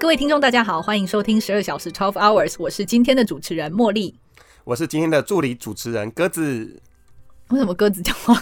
[0.00, 4.14] 各位听众，大家好，欢迎收听十二小时 Twelve Hours，我是今天的主持人茉莉。
[4.62, 6.80] 我是今天的助理主持人鸽子。
[7.48, 8.40] 为什么鸽子讲话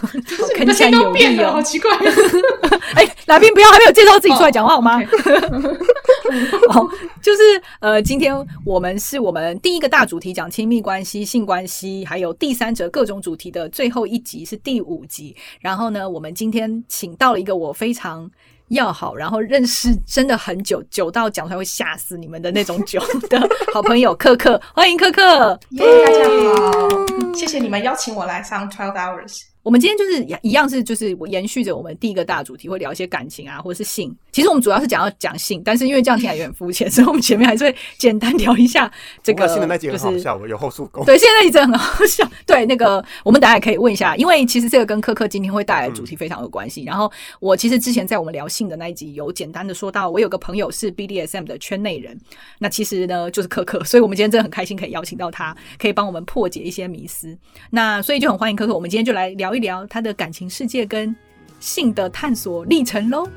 [0.58, 1.90] 你的声音都变了，好奇怪。
[2.94, 4.98] 哎，来宾不要还没有介绍自己出来讲话好吗？
[6.70, 6.86] 好，
[7.22, 7.42] 就是
[7.80, 15.34] 呃，今天我们是我们第一个大主题，讲亲密关系、性关系，还有第三者各种主题的最后一集是第五集。
[15.60, 18.30] 然后呢，我们今天请到了一个我非常
[18.68, 23.40] 要好，然后认识真的很久，久到讲出来会吓死你们的那种久的
[23.72, 25.58] 好朋友克克，欢迎克克。
[25.70, 29.55] 耶，大家好，谢谢你们邀请我来上 Twelve Hours。
[29.66, 34.16] 我们今天就是一样是就是我延续着我们第一个大主题，会聊一些感情啊，或者是性。
[34.30, 38.88] 其实我们主要是讲要讲性，但是因为这样听起来有点肤浅，所以我们前面还是会简单聊一下
[39.24, 39.48] 这个。
[39.48, 41.04] 新的那集就是很好笑，有后束弓。
[41.04, 42.30] 对，现在那集真的很好笑。
[42.46, 46.84] 对，那个我们大家也可以问一下，因为其实这个跟科科今天会带来的主题非常有关系。
[46.84, 52.16] 然后我其实之前在我们聊性的那一集有简单的说到，我有个朋友是 BDSM 的圈内人，
[52.60, 57.36] 那其实呢就是科科，所以我们今天真的很开心可以邀请到他，可以帮我们破解一些迷思。
[57.70, 61.14] 那所以就很欢迎科科，我们今天就来聊聊他的感情世界跟
[61.60, 63.28] 性的探索历程喽。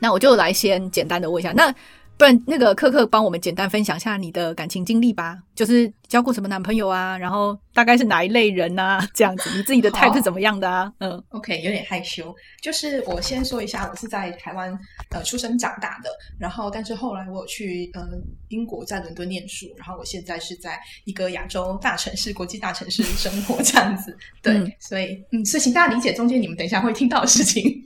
[0.00, 1.74] 那我就来先简单的问一下，那
[2.18, 10.92] 不然那个克克帮我们简单分享一下你的感情经历吧，就是交过什么男朋友啊，然后大概是哪一类人啊， 这样子，你自己的 type 是怎么样的啊？
[10.98, 12.34] 嗯，OK，有点害羞。
[12.60, 14.76] 就是我先说一下，我是在台湾
[15.10, 16.10] 呃出生长大的，
[16.40, 18.04] 然后但是后来我有去呃
[18.48, 24.18] 英国在伦敦念书，然后我现在是在一个亚洲大城市、国际大城市生活这样子。
[24.42, 27.84] 对，嗯所以嗯，所以请大家理解中间你们等一下会听到的事情。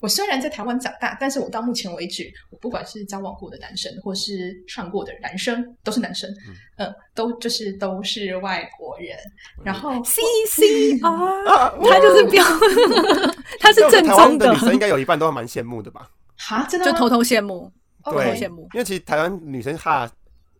[0.00, 6.30] 我虽然在台湾长大，但是我到目前为止，我不管是交往过的男生，或是上过的男生，都是男生，
[6.76, 9.16] 嗯、都就是都是外国人。
[9.64, 11.00] 然后 C C R，
[11.88, 12.44] 他就是标，
[13.58, 16.10] 他是正台湾宗的女生应该有一半都蛮羡慕的吧？
[16.36, 17.72] 哈，真的就偷偷羡慕，
[18.04, 18.68] 偷偷对羡慕。
[18.74, 20.10] 因为其实台湾女生哈，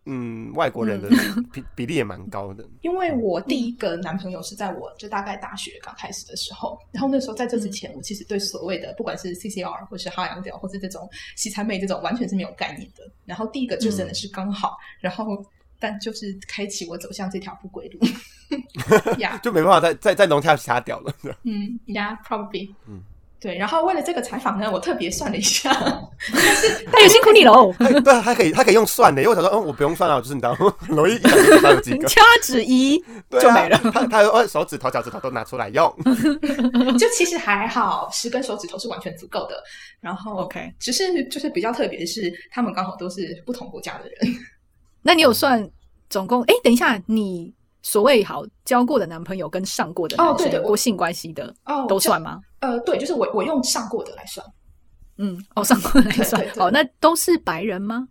[0.07, 1.09] 嗯，外国人的
[1.53, 2.65] 比比例也蛮高的。
[2.83, 13.03] 因为我第一个男朋友是在我就大概大学刚开始的时候，然后那时候在这之前，我其实对所谓的不管是 CCR 或是哈洋调或是这种西餐妹这种完全是没有概念的。
[13.25, 15.45] 然后第一个就真的是刚好，然后
[15.79, 18.01] 但就是开启我走向这条不归路。
[19.19, 21.13] 呀，就没办法再再再弄下瞎屌了。
[21.43, 23.03] 嗯呀，probably，嗯
[23.41, 23.57] 对。
[23.57, 25.73] 然后为了这个采访呢，我特别算了一下，
[26.93, 27.73] 他也，辛苦你喽！
[27.79, 32.99] 对啊，还可以，还可以用算的，因为我想说，嗯，我不用算了，就是你知道，很容易掐指一
[33.41, 33.79] 就没了。
[33.93, 35.95] 他他呃手指头、脚趾头都拿出来用，
[36.99, 39.63] 就其实还好，十根手指头是完全足够的。
[40.01, 44.35] 然后 OK 只是就是比较特别的是，他们刚好都是不同国家的人。
[45.03, 45.69] 那你有算
[46.11, 46.43] 总共？
[46.43, 47.53] 哎，等一下，你
[47.89, 52.41] 所谓好交过的男朋友跟上过的男生哦对对我有过性关系的哦都算吗？
[52.59, 54.45] 呃，对，就是我我用上过的来算。
[55.19, 58.09] 嗯，哦，上过的来算 对对对哦，那都是白人吗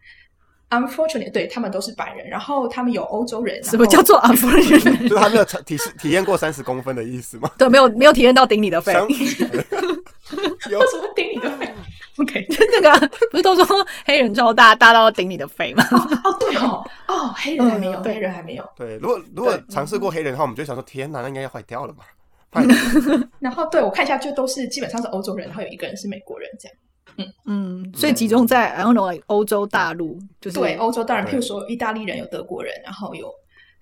[0.70, 5.10] ？Unfortunately，对他们都是白人，然后他们有欧洲人，什么叫做 unfortunately？
[5.10, 7.52] 就是他没有体体验过三十公分的意思吗？
[7.60, 8.94] 对，没有没有体验到顶你的肺。
[10.72, 11.66] 有什么顶你的肺
[12.18, 12.46] ？OK，
[12.82, 13.66] 那个不是都说
[14.06, 15.84] 黑人超大，大到顶你的肺吗？
[16.24, 18.70] 哦对哦，哦黑人还没有，黑人还没有。
[18.76, 22.06] 对，如果如果对尝试过黑人的话，我们就想说，天哪，那应该要坏掉了吧？
[22.54, 22.64] 坏
[23.40, 26.78] 然后对我看一下，就都是基本上是欧洲人，然后有一个人是美国人，这样。
[27.18, 33.30] 嗯嗯，所以集中在 I don't know like 欧洲大陆，就是对，欧洲当然，对譬如说意大利人有德国人，然后有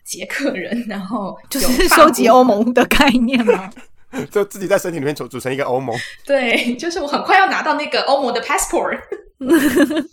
[0.04, 3.72] 捷克人，然后就是收集国欧盟的概念嘛。
[4.32, 5.96] 就自己在身体里面组组成一个欧盟。
[6.26, 9.00] 对，就是我很快要拿到那个欧盟的 passport。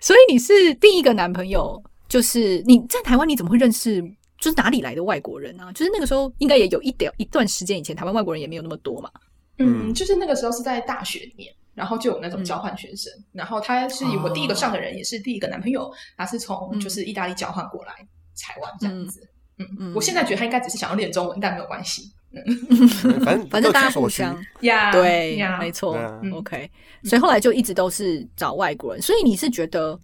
[0.00, 4.02] 所以你是第一个男朋友，就是你在台湾，你怎么会认识？
[4.38, 5.72] 就是哪里来的外国人啊？
[5.72, 9.10] 就是那个时候应该也有一点一段时间以前，台湾外国人也没有那么多嘛。
[9.58, 17.94] 嗯，嗯就是那个时候是在大学里面，然后就有那种交换学生，然后他是我第一个上的人，也是第一个男朋友，他是从就是意大利交换过来
[18.38, 19.26] 台湾这样子。
[19.58, 22.12] 嗯嗯我现在觉得他应该只是想要练中文，但没有关系。
[23.24, 25.96] 反正 反正大家互相呀，对，没错
[26.32, 26.70] OK，
[27.04, 29.02] 所以后来就一直都是找外国人。
[29.02, 29.98] 所以你是觉得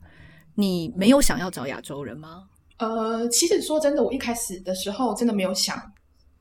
[0.55, 2.45] 你没有想要找亚洲人吗？
[2.79, 5.81] 呃，其实说真的，我一开始的时候真的没有想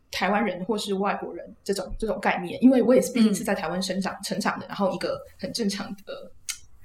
[0.09, 6.31] 台湾人或是外国人这种这种概念，因为我也是毕竟是在台湾生长、成长的，然后一个很正常的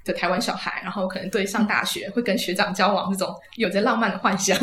[0.07, 4.57] 的台湾小孩，然后可能对上大学会跟学长交往这种有着浪漫的幻想，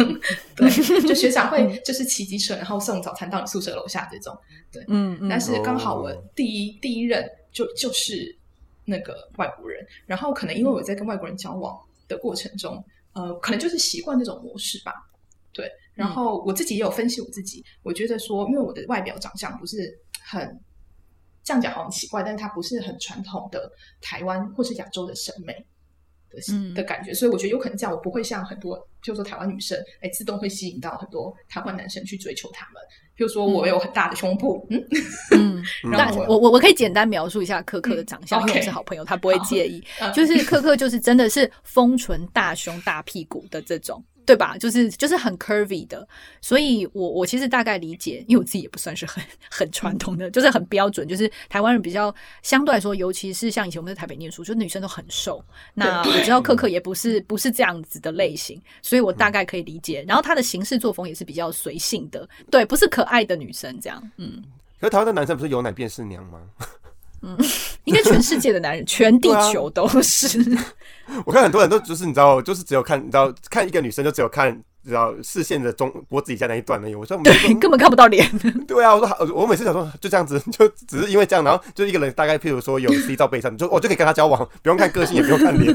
[0.56, 0.68] 对，
[1.02, 4.36] 就学长会就是骑机车，然后送早餐到你宿舍楼下这种，
[4.88, 8.36] 嗯嗯但是刚好我哦第一第一任就就是
[8.84, 12.82] 那个外国人，然后可能因为我在跟外国人交往的过程中，
[13.12, 14.92] 呃，可能就是习惯这种模式吧。
[15.52, 20.60] 对，然后我自己也有分析我自己，我觉得说，因为我的外表长相不是很
[21.44, 23.70] 这样讲好像奇怪，但是它不是很传统的
[24.00, 25.52] 台湾或是亚洲的审美
[26.30, 26.72] 的、嗯。
[26.74, 32.82] 的感觉，所以我觉得有可能这样，我不会像很多，譬如说台湾女生，哎，自动会吸引到很多台湾男生去追求他们。
[33.16, 34.84] 譬如说我有很大的胸部，嗯，
[35.36, 39.80] 嗯， 那然后我我我可以简单描述一下可可的长相，嗯因为是好朋友，他不会介意。
[40.00, 40.12] 嗯。
[40.12, 44.56] 就是可可就是真的是丰唇大胸大屁股的这种，对吧？
[44.58, 46.06] 就是就是很 curvy 的，
[46.40, 55.44] 所以我我其实大概理解，因为我自己也不算是很很传统的，就是很标准，就是台湾人比较相对来说，尤其是像以前我们在台北念书，就女生都很瘦。
[55.74, 60.04] 那我知道可可也不是不是这样子的类型，所以我大概可以理解。
[60.06, 64.42] 然后她的行事作风也是比较随性的，对，不是可爱的女生这样，嗯。
[64.80, 66.40] 可是台湾的男生不是有奶便是娘吗？
[67.84, 70.38] 应该全世界的男人，全地球都是。
[71.24, 74.50] 我看很多人都就是你知道，就是只有看你知道看一个女生就只有看
[74.82, 76.94] 你知道视线的中脖子以下那一段而已。
[76.94, 78.26] 我说对，根本看不到脸。
[78.66, 85.74] 对啊，我说好我每次想说就这样子， 就只是因为这样，然后就一个人大概譬如说有 C 罩背上，就我就可以跟他交往，不用看个性，也不用看脸。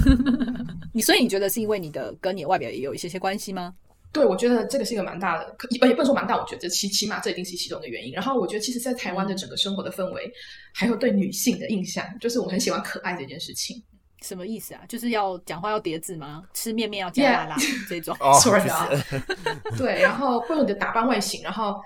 [0.93, 3.73] 你所以你觉得是因为你的跟你的外表也有一些些关系吗？
[4.11, 8.11] 对，我觉得这个是一个蛮大的，可也不能说蛮大，我觉得起起码这一定是其中的原因。
[8.11, 10.31] 然后我觉得，其实，在台湾的整个生活的氛围，
[10.73, 13.81] 还有对女性的印象，就是我很喜欢可爱这件事情。
[14.23, 14.81] 什么意思啊？
[14.89, 16.43] 就是要讲话要叠字吗？
[16.55, 17.55] 吃面面要加辣辣
[17.87, 18.17] 这种？
[18.19, 18.89] 哦 Sorry 啊，
[19.77, 21.79] 对，然后或者你的打扮外形，然后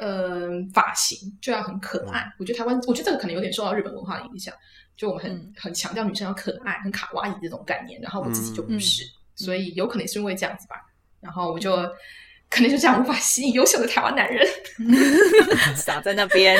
[0.00, 2.24] 呃发型就要很可爱。
[2.38, 4.54] 我觉得台湾，我觉得这个可能有点受到日本文化的影响，
[4.96, 9.04] 就我们很、嗯很强调女生要可爱、很卡哇伊这种概念，然后我自己就不是，
[9.36, 10.76] 所以有可能是因为这样子吧。
[11.20, 11.76] 然后我就
[12.50, 14.46] 可能就这样无法吸引优秀的台湾男人。
[15.76, 16.56] 傻在那边，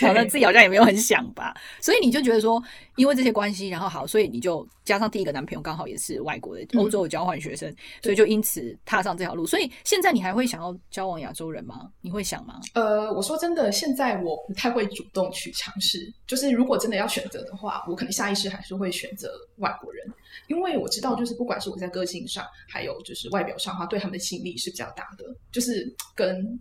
[0.00, 1.54] 好像自己好像也没有很想吧。
[1.80, 2.62] 所以你就觉得说，
[2.96, 9.44] 因为这些关系，然后好，所以你就加上第一个男朋友刚好也是外国的欧洲的交换学生，所以就因此踏上这条路。
[9.44, 11.90] 所以现在你还会想要交往亚洲人吗？
[12.02, 12.60] 你会想吗？
[12.74, 15.98] 呃，我说真的，现在我不太会主动去尝试。
[16.26, 20.06] 就是如果真的要选择的话，我可能下意识还是会选择外国人，
[20.46, 25.24] 因为我知道，就是不管是我在个性上，还有就是外表上的话，对他们的吸引力是比较大的。
[25.50, 26.58] 就是跟，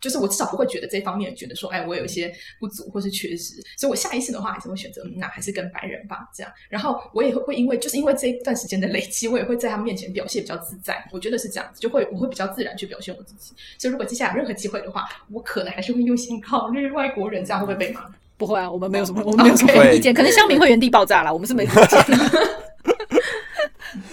[0.00, 6.52] 就是我至少不会觉得这方面觉得说，哎，我有一些不足或是缺失，所以我下意识的话还是会选择，嗯那还是跟白人吧，这样。
[6.68, 11.06] 然后我也会会因为就是因为这一段时间的累积，我也会在他们面前表现比较自在。
[11.12, 13.52] 我觉得是这样子，就会我会比较自然去表现我自己。
[13.78, 18.06] 所以如果接下来有任何机会的话，我可能还是会优先考虑外国人，这样会不会被骂？
[18.38, 20.14] 不会啊，我们没有什么， 我们没有什么意见。
[20.14, 22.18] 可能香民会原地爆炸啦，我们是没意见。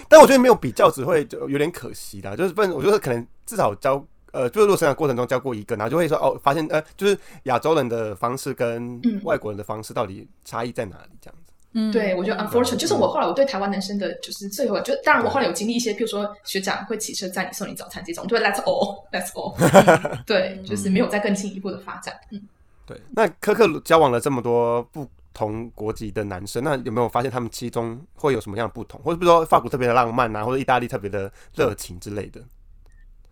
[0.09, 9.19] 但我觉得没有比较只会就有点可惜啦，就是不然我觉得可能至少教呃，就是如果成长过程中教过一个，然后就会说哦，发现呃，就是亚洲人的方式跟嗯。
[9.23, 11.53] 外国人的方式到底差异在哪里这样子。
[11.73, 19.55] 嗯，对，我觉得 unfortunate 就是我后来我对台湾男生的就是最后就当然我后来有经历一些，譬如说学长会骑车载你送你早餐这种，我就会 let's all let's all，
[20.25, 22.13] 对，就是没有再更进一步的发展。
[22.31, 22.41] 嗯，
[22.85, 25.07] 对，那科克交往了这么多不
[25.37, 32.41] 同国籍的男生，那有没有发现他们其中会有什么样的不同，或者比如说法国特别的浪漫啊，或者意大利特别的热情之类的？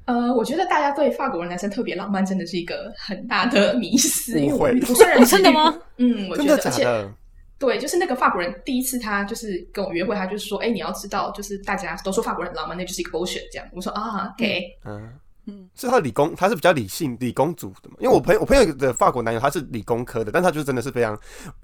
[0.06, 4.40] 呃，我觉得大家对法国人男生特别浪漫，真的是一个很大的迷思。
[4.40, 5.76] 因为我误会我 虽然真的吗？
[5.98, 7.12] 嗯，我觉得而且的？
[7.58, 13.68] 对，就是那个法国人第一次他就是跟我约会，他就是说，哎，你要知道，就是大家都说法国人浪漫，那就是一个 bullshit 这样。
[13.74, 15.10] 我说啊，OK，嗯
[15.48, 17.96] 嗯是他理工，他是比较理性理工组的嘛？
[18.00, 21.20] 因为我朋友我朋友的法国男友他是理工科的，但他就是真的是非常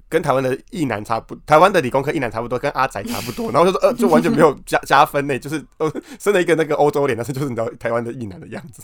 [0.07, 8.83] 跟台湾的异男差不，台湾的理工科异男差不多，跟阿仔差不多，然后就说呃，就完全没有加加分呢，就是呃生了一个那个欧洲脸，但是就是你知道台湾的异男的样子。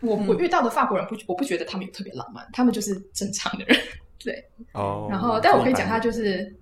[0.00, 3.78] 我我遇到的法国人不，我不觉得他们有特别浪漫，他们就是正常的人。
[4.24, 6.54] 对，哦，然后但我可以讲，他他就是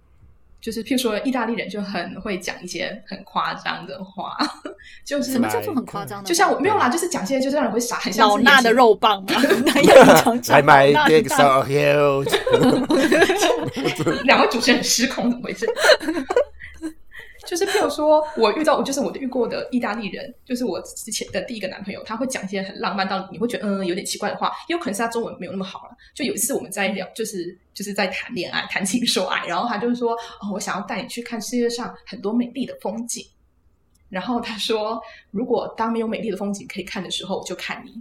[0.60, 4.36] 就是，譬如说意大利人就很会讲一些很夸张的话，
[5.04, 6.28] 就是什么叫做很夸张的？
[6.28, 9.28] 就像我没有啦，就是讲一些就是让人会傻，很像是 老衲的肉棒吗？
[9.64, 12.30] 那要你讲讲 I 老 my 衲 dick 的 so huge。
[13.38, 13.48] 戏，
[14.24, 15.66] 两位主持人很失控，怎么回事？
[17.50, 25.96] 就是譬如说，我遇到我就是我遇过的意大利人，就是我之前的第一个男朋友，他会讲一些很浪漫到你会觉得嗯有点奇怪的话，也有可能是他中文没有那么好了。
[26.14, 33.26] 就有一次我们在聊，就是就是在谈恋爱、谈情说爱，然后他就是说哦，我想要带你去看世界上很多美丽的风景。
[34.08, 35.02] 然后他说，
[35.32, 38.00] 如果当没有美丽的风景可以看的时候，我就看你。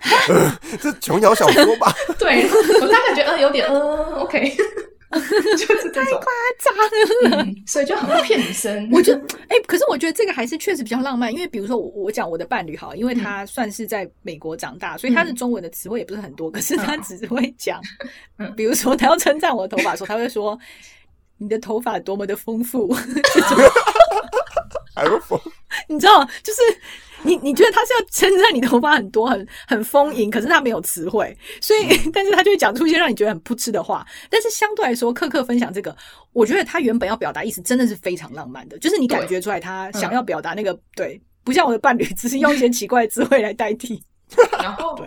[0.80, 1.92] 这琼瑶小说吧？
[2.18, 2.48] 对
[2.80, 4.56] 我大概觉得嗯有点嗯 OK，
[5.56, 6.20] 就是这种。
[6.20, 7.44] 夸张了。
[7.44, 8.88] 嗯，所以就很会骗女生。
[8.92, 17.80] 我觉得，哎、可是我觉得这个还是确实比较浪漫，因为比如说我我讲我的伴侣哈，因为他算是在美国长大，所以他的中文的词汇也不是很多，可是他只会讲，
[18.38, 18.54] 嗯。
[18.54, 20.58] 比如说他要称赞我的头发的时候，他会说
[21.38, 22.92] 你的头发多么的丰富，
[24.94, 25.40] 还有风，
[25.88, 26.60] 你知道，就是
[27.22, 31.80] 你你觉得他是要称赞你头发很多、很很丰盈，可是他没有词汇，所以
[32.12, 34.06] 但是他就会讲出一些让你觉得很不吃的话。
[34.30, 35.96] 但是相对来说，克克分享这个，
[36.32, 44.02] 我觉得他原本要表达意思真的是非常浪漫的，就是你感觉出来他想要表达那个对，不像我的伴侣，只是用一些奇怪的词汇来代替。
[44.62, 45.06] 然后对。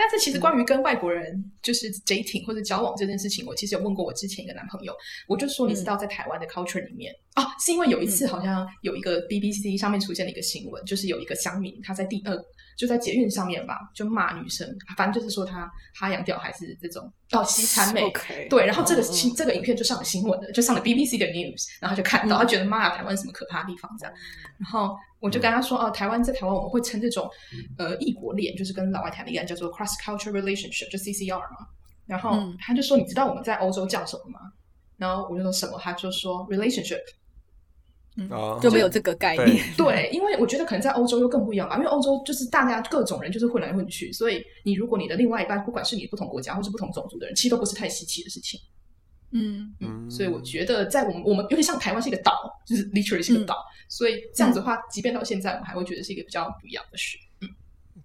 [0.00, 4.92] 但是其实关于跟外国人就是 dating 或者交往这件事情，我其实有问过我之前一个男朋友，
[5.26, 12.36] 我就说你知道在台湾的 culture 里面啊，是因为有一次好像有一个 BBC 上面出现了一个新闻，就是有一个乡民他在第二。
[12.78, 14.64] 就在捷运上面吧，就骂女生，
[14.96, 18.08] 反正就是说她哈洋调还是这种哦西餐妹，
[18.48, 24.14] 对，然后这个新这个影片就上了新闻了，就上了 BBC 的 news，然后就看到他觉得妈呀，台湾什么可怕的地方这样，
[24.60, 27.28] 然后我就跟他说哦，台湾在台湾我们会称这种
[27.78, 31.66] 呃异国恋，就是跟老外谈恋爱叫做 cross cultural relationship，就 CCR 嘛，
[32.06, 34.38] 然后他就说你知道我们在欧洲叫什么吗？
[34.96, 37.00] 然后我就说什么，他就说 relationship。
[38.60, 39.64] 就没有这个概念。
[39.76, 48.58] 对，因为我觉得可能在欧洲又更不一样吧，因为欧洲就是大家各种人就是混来混去，所以你如果你的另外一半，不管是你不同国家或是不同种族的人，其实都不是太稀奇的事情。
[49.32, 49.74] 嗯。
[49.80, 52.32] 嗯，所以我觉得在我们我们有点像台湾是一个岛，
[52.66, 53.56] 就是 literally 是一个岛，
[53.88, 57.16] 所以这样子的话，即便到现在，我们还会觉得是一个比较不一样的事。
[57.40, 57.48] 嗯，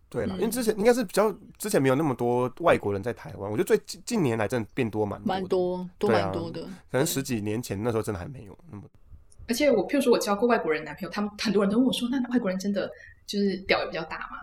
[0.09, 8.83] 对了，因为之前应该是比较之前没有那么多外国人在台湾，我觉得最近近年来真的变多蛮蛮多，多蛮多的，可能十几年前那时候真的还没有那么。
[9.53, 12.89] 而且我，譬如说我交过外国人男朋友，他们很多人都问我说：“那外国人真的
[13.27, 14.39] 就是屌也比较大吗？”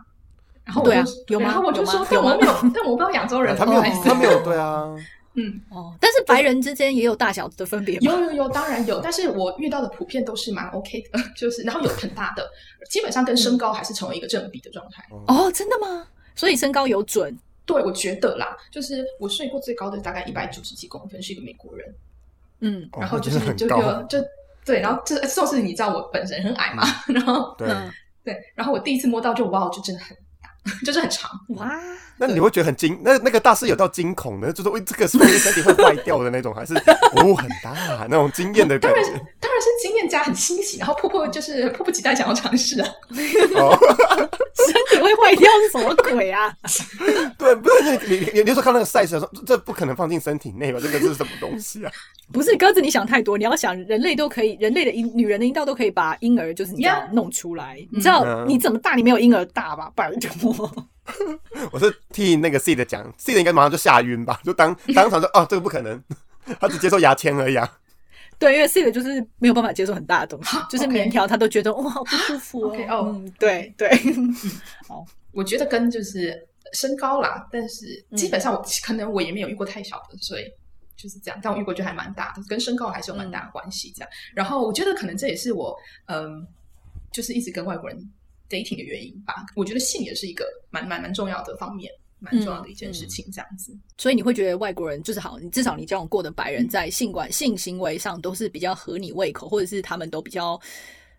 [0.64, 1.46] 然后我就有吗？
[1.46, 4.86] 然后我就说：“但我没有，但我不知道亚洲人他没有，他没有，对啊，
[5.34, 9.00] 嗯哦，但是白人之间也有大小的分别，有有有，当然有。
[9.00, 12.48] 但是我遇到的普遍都是蛮 OK 的， 就是然后有很大的，
[12.88, 15.04] 基本上跟身高还是成为一个正比的状态。
[15.26, 16.06] 哦，真的吗？
[16.36, 17.36] 所以身高有准？
[17.66, 21.94] 对，我觉得啦，就是我睡过最高的大概一百九十几公分，是一个美国人。
[22.62, 23.76] 嗯，然后就是就就
[24.08, 24.18] 就。
[24.64, 27.68] 对，然后这这是你知道我本身很矮嘛， 然后对。
[28.22, 30.22] 对，然后我第一次摸到就哇，就真的很大，
[30.84, 31.70] 就是很长哇。
[32.18, 33.00] 那你会觉得很惊？
[33.02, 37.74] 那那个大师有到惊恐的，就是为这个是不是身体会坏掉的那种，还是哦很大
[38.10, 39.00] 那种惊艳的感觉？
[39.40, 42.88] 当然是惊艳加很欣喜，然后迫迫就是迫不及待想要尝试啊。
[44.60, 46.54] 身体会坏掉是什么鬼啊？
[47.38, 50.78] 对，不是你你你，你说看那个 size 说这不可能放进身体内吧？
[50.82, 51.90] 这个是什么东西啊？
[52.30, 53.38] 不是鸽子，你想太多。
[53.38, 57.78] 你要想，人类都可以，人类的阴，女人的阴道都可以把婴儿就是你要弄出来。
[57.90, 58.94] 你知道你怎么大？
[58.94, 59.90] 你没有婴儿大吧？
[59.96, 60.49] 拜托。
[61.72, 66.02] 我是替那个 C 的讲，C 的应该马上就吓晕吧，就当当场说哦，这个不可能，
[66.60, 67.56] 他只接受牙签而已。
[67.56, 67.78] 啊。
[68.38, 73.12] 对，因为 C 的就是没有办法接受很大的东西，就是棉条他都觉得哇好不舒服哦。
[73.14, 73.90] 嗯，对对。
[74.88, 80.44] 好，我觉得跟就是身高啦，但是基本上我可能我也没有遇过太小的，所以。
[80.96, 83.90] 就是这样，但我遇过就还蛮大的，跟身高还是有蛮大的关系。
[83.96, 86.46] 这样，然后我觉得可能这也是我嗯，
[87.10, 87.98] 就是一直跟外国人
[88.50, 89.34] dating 的原因吧。
[89.56, 93.24] 我觉得性也是一个蛮蛮蛮重要的方面，蛮重要的一件事情。
[93.32, 100.60] 这样子，所以你会觉得外国人就是好，你至少你交往过的白人在性管性行为上都是比较合你胃口，或者是他们都比较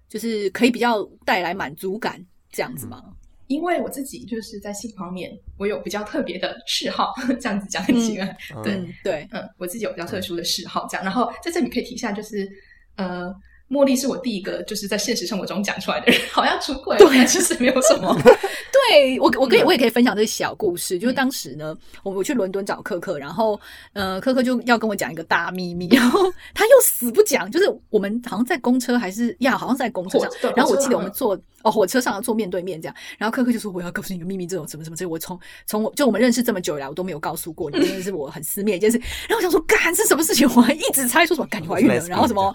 [0.07, 3.01] 就是可以比较带来满足感这样子吗？
[3.47, 8.37] 因为我自己就是在性方面，我有比较特别的嗜好， 这样子讲很奇怪。
[8.63, 11.03] 对对，嗯，我自己有比较特殊的嗜好，这样。
[11.03, 12.49] 然后在这里可以提一下，就是
[12.95, 13.29] 呃，
[13.71, 18.13] 茉莉是我第一个就是在现实生活中讲出来的人，好像出轨，对，其实没有什么。
[18.89, 20.99] 对我，我可以，我也可以分享这个小故事。
[20.99, 23.59] 就是当时呢，我我去伦敦找可可，然后
[23.93, 26.19] 呃，可可就要跟我讲一个大秘密，然后
[26.53, 27.49] 他又死不讲。
[27.49, 31.39] 就是我们好像在公车还是呀，好像在公车上，然后我记得我们坐。
[31.63, 38.97] 哦，火车上坐面对面这样，然后科科就说：“我要告诉你个秘密，这种什么什么这我从从我就我们认识这么久以来，我都没有告诉过你，真的是我很私密一件事。”
[39.29, 42.51] 然后我想说：“干是什么事情？”我还一直猜说什么“干你怀孕了”， 然后什么，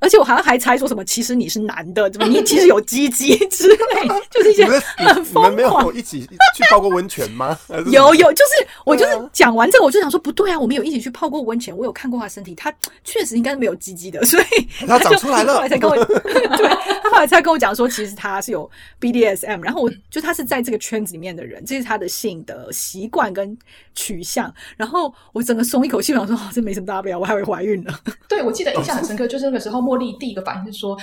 [0.00, 3.76] 而且我好像还猜说什么“其实你是男的”，怎么 你其实有鸡鸡之类，
[4.30, 5.54] 就是一些很疯狂。
[5.54, 6.20] 没有一起
[6.54, 7.58] 去泡过温泉吗？
[7.90, 16.68] 有有，就是我就是讲完这个，我就想说不对啊，我们有一起去泡过温泉，我有看过他身体，他确实应该是没有鸡鸡的，所以他长出来了，后来才跟我 对
[17.02, 19.22] 他后来才跟我讲说，其实他是有 B D。
[19.22, 19.62] S.M.
[19.62, 23.56] 然后我就他是在这个圈子里面的人，这是他的性的习惯跟
[23.94, 24.52] 取向。
[24.76, 28.00] 然后我整个松一口气，我想说，哦，这没什么大不了，我还会怀孕了。
[28.28, 30.96] 对，我记得印象很深刻，就是那个时候，茉莉第一个反应是说，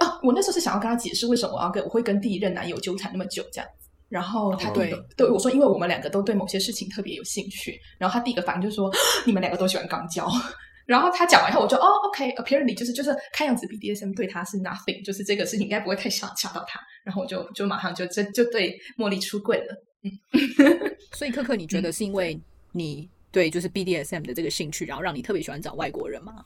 [0.00, 3.68] 啊，我那时候是想要跟他解释为什么我要跟我会跟第一任男友纠缠那么久这样。
[4.08, 7.80] 然后他对对我说，因为我们两个都对某些事情特别有兴趣。
[7.98, 8.92] 然后他第一个反应就是说，
[9.24, 10.28] 你们两个都喜欢肛交。
[10.84, 16.78] 然后他讲完以后，我就哦，OK，apparently 就是就是看样子 BDSM 对他是 nothing，就是这个事情应该不会太吓吓到他。
[17.04, 19.74] 然后我就就马上就就就对茉莉出柜了。
[20.02, 20.10] 嗯，
[21.12, 22.38] 所以可可，你觉得是因为
[22.72, 26.44] 你对就是 BDSM 的这个兴趣，然后让你特别喜欢找外国人吗？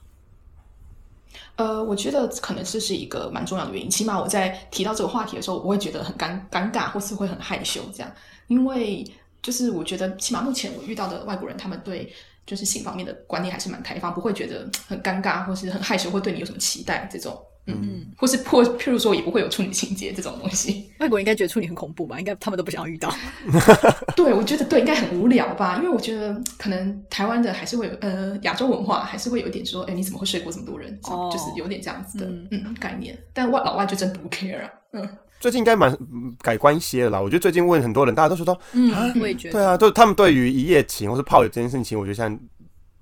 [1.57, 3.89] 呃，我觉得可能这是一个蛮重要的原因。
[3.89, 8.13] 起码我在提到这个话题的时候，我会觉得很尴尴尬，或是会很害羞这样。
[8.49, 9.05] 因为
[9.43, 12.13] 就是我觉得，起码目前我遇到的外国人，他们对
[12.47, 17.37] 就是性方面的观念还是蛮开放，不会觉得很尴尬，或是很害羞，会对你有什么期待这种。
[17.67, 20.89] 嗯，或是破譬如说也不会有处女情节这种东西。
[21.01, 22.19] 外国人应该觉得处女很恐怖吧？
[22.19, 23.13] 应该他们都不想要遇到。
[24.15, 25.77] 对，我觉得对，应该很无聊吧？
[25.79, 30.97] 因为我觉得可能台湾的还是会有呃亚洲文化还是会有一点说，哎，你怎么会睡过这么多人？
[31.05, 33.19] 哦，就是有点这样子的嗯概念。
[33.33, 34.71] 但外老外就真不 care 啊。
[34.93, 35.09] 嗯，
[35.41, 35.93] 最近应该蛮
[36.41, 37.21] 改观一些了啦。
[37.21, 42.41] 我觉得最近问很多人，大家都说到，嗯，我也觉得，对啊，都他们对于一夜情或是泡友这件事情，我觉得现在，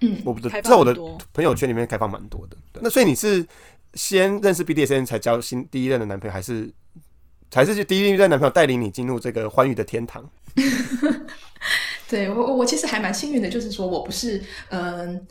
[0.01, 0.95] 嗯，我不知道在我的
[1.33, 2.57] 朋友圈里面开放蛮多的。
[2.81, 3.47] 那所以你是？
[3.95, 6.73] 先认识 BDSN 才交新第一任的男朋友，还是
[7.53, 10.29] 还是第一任男朋友带领你进入这个欢愉的天堂？
[12.09, 15.27] 对我，我其实还蛮幸运的，就是说我不是，嗯，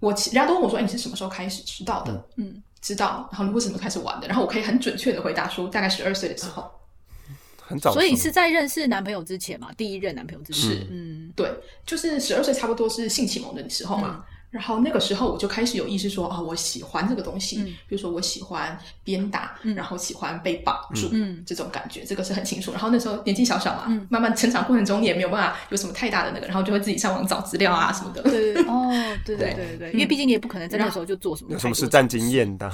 [0.00, 2.28] 我人家都问我说，哎，你是什么时候开始知道的？
[2.36, 4.26] 嗯，知道，然后你为什么开始玩的？
[4.26, 6.68] 然后我可以很准确的回答说，大概十二岁的时候，
[7.60, 11.52] 很早，所以是在认识男朋友之前嘛，第一任男朋友之前，嗯，对，
[11.84, 14.24] 就是十二岁，差不多是性启蒙的时候嘛。
[14.52, 17.56] 然后那个时候我就开始有意识说啊，我喜欢这个东西，
[17.88, 21.10] 比如说我喜欢鞭打，然后喜欢被绑住，
[21.46, 22.70] 这种感觉，这个是很清楚。
[22.70, 28.20] 然后那时候年纪小小嘛，慢慢成长过程中你也没有办法有什么太大的那个，然后就会自己上网找资料啊什么的。
[28.22, 28.92] 对对 哦，
[29.24, 32.70] 对对对对，因为毕竟你也不可能在那时候就做什么有什么实战经验的。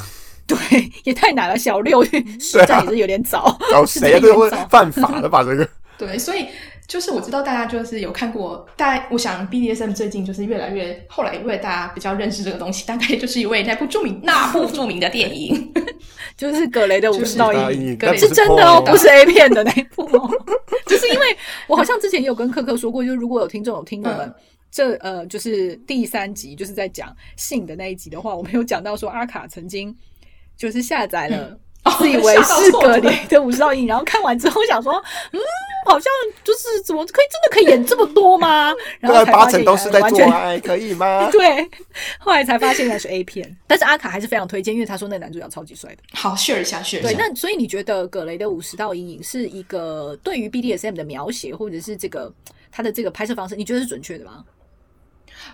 [0.49, 0.57] 对，
[1.05, 1.57] 也太难了。
[1.57, 2.03] 小六
[2.41, 5.45] 实战也是有点早，找谁都会犯法的吧？
[5.45, 6.47] 这个对，所以。
[6.89, 15.71] 就是我知道大家就是有看过，大概我想 BDSM 最近就是越来越后来，因为大家比较认识这个东西，大概就是一位那部著名那部著名的电影，
[16.35, 20.31] 就是葛雷的五十道阴影，是真的哦，不是 A 片的那一部哦。
[20.89, 24.35] 就是因为我好像之前也有跟克克说过，就是如果有听众有听我们
[24.73, 29.95] 这呃，就是第三集就是在讲性的那一集的话，我们有讲到说阿卡曾经
[30.57, 31.59] 就是下载了。
[31.91, 34.93] 自以为是格雷的五十道阴影，然后看完之后想说，
[35.33, 35.41] 嗯，
[35.87, 36.13] 好像
[36.45, 38.75] 就是怎么可以真的可以演这么多吗？
[39.01, 41.29] 然后八成都是在做爱，可以吗？
[41.33, 41.69] 对，
[42.19, 45.99] 后来才发现那是 A 片，但是阿卡还是非常推荐，因为他说那男主角超级帅的。
[46.13, 47.09] 好，share 一下，share 一下。
[47.09, 52.33] 对，那所以你觉得葛雷的五十道阴影是一个对于 BDSM 的描写，或者是这个
[52.71, 54.45] 他的这个拍摄方式，你觉得是准确的吗？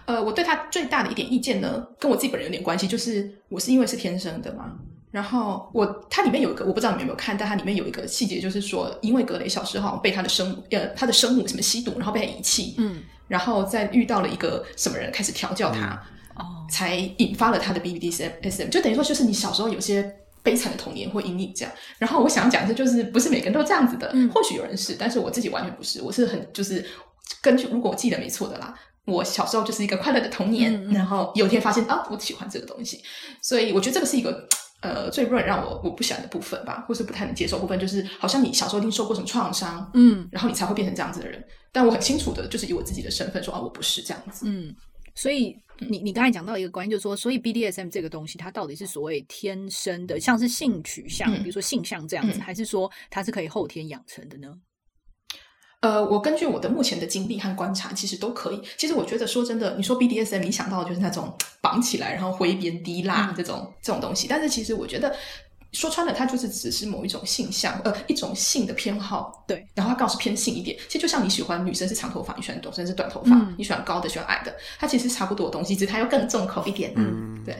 [0.06, 4.72] 呃，我对他最大的一点意见呢，跟我自己本人有点关系，就是我是因为是天生的嘛。
[5.14, 16.02] 然后我它里面有一个我不知道你们有没有看，但它里面有一个细节，就是说，因为格雷小时候被他的生呃他的生母什么吸毒，然后被他遗弃，嗯，然后再遇到了一个什么人开始调教他，
[16.34, 21.72] 哦，才引发了他的 B B D S S M，就等于说就是你小时候有些悲惨的童年或阴影这样。
[21.98, 26.84] 然后我想讲的就是不是每个人都这样子的，或许有人是，但是我自己完全不是，我是很就是
[27.40, 28.74] 根据如果我记得没错的啦，
[29.04, 33.00] 我小时候就是一个快乐的童年，然后有一天发现啊我喜欢这个东西，
[33.40, 34.48] 所以我觉得这个是一个。
[34.84, 41.42] 呃，最不能让我我不喜欢的部分吧，或是不太能接受部分，就是好像你小时候一定受过什么创伤，嗯，然后你才会变成这样子的人。
[41.72, 44.44] 但我很清楚的，就是以我自己的身份说啊，我不是这样子。
[44.46, 44.74] 嗯，
[45.14, 45.56] 所以
[45.88, 54.54] 你你刚才讲到一个观念，就是说，所以 BDSM 这个东西，它到底是所谓天生的，像是性取向，比如说性向这样子，还是说它是可以后天养成的呢？
[55.84, 58.62] 呃，我根据我的目前的经历和观察，其实都可以。
[58.78, 64.26] 其实我觉得说真的，你说 BDSM，你想到的就是那种绑起来然后挥鞭滴蜡这种这种东西。
[64.26, 65.14] 但是其实我觉得
[65.72, 69.44] 说穿了，它就是只是某一种性向，呃，一种性的偏好。
[69.46, 70.74] 对，然后它刚好是偏性一点。
[70.88, 76.94] 其实就像你喜欢女生是长头发，你喜欢女生是短头发，你喜欢高的，喜欢矮的，它其实差不多的东西，只是它要更重口一点。
[76.96, 77.54] 嗯，对。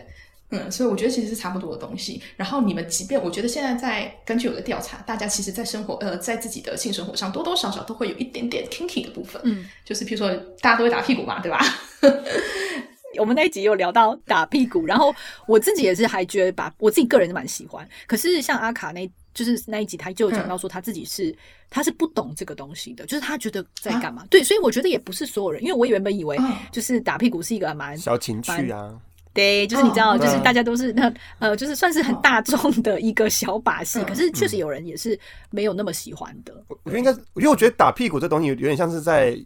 [0.51, 2.23] 嗯，所以我觉得其实是差不多的东西。
[2.37, 9.41] 然后你们即便我觉得现在在根据我的调查，大家其实，在生活呃，在自己的性生活上，多多少少都会有一点点 kinky 的部分。
[9.45, 10.31] 嗯，就是譬如说，
[10.61, 11.59] 大家都会打屁股嘛，对吧？
[13.19, 15.15] 我们那一集有聊到打屁股，然后
[15.47, 17.89] 我自己也是还觉得把我自己个人是蛮喜欢。
[18.09, 21.33] 可是像阿卡那，就是那一集，他就有讲到说他自己是
[21.71, 24.27] 他是不懂这个东西的，就是他觉得在干嘛？
[24.29, 26.37] 对，所以我觉得也不是所有人，因为我原本以为
[26.73, 28.93] 就是打屁股是一个蛮小情趣啊。
[29.35, 34.03] 对，就是你知道，就是大家都是那呃，就是算是很大众的一个小把戏。
[34.05, 35.19] 可是确实有人也是
[35.51, 36.55] 没有那么喜欢的。
[36.69, 39.37] 我觉得应该，因为我觉得打屁股这东西有点像是在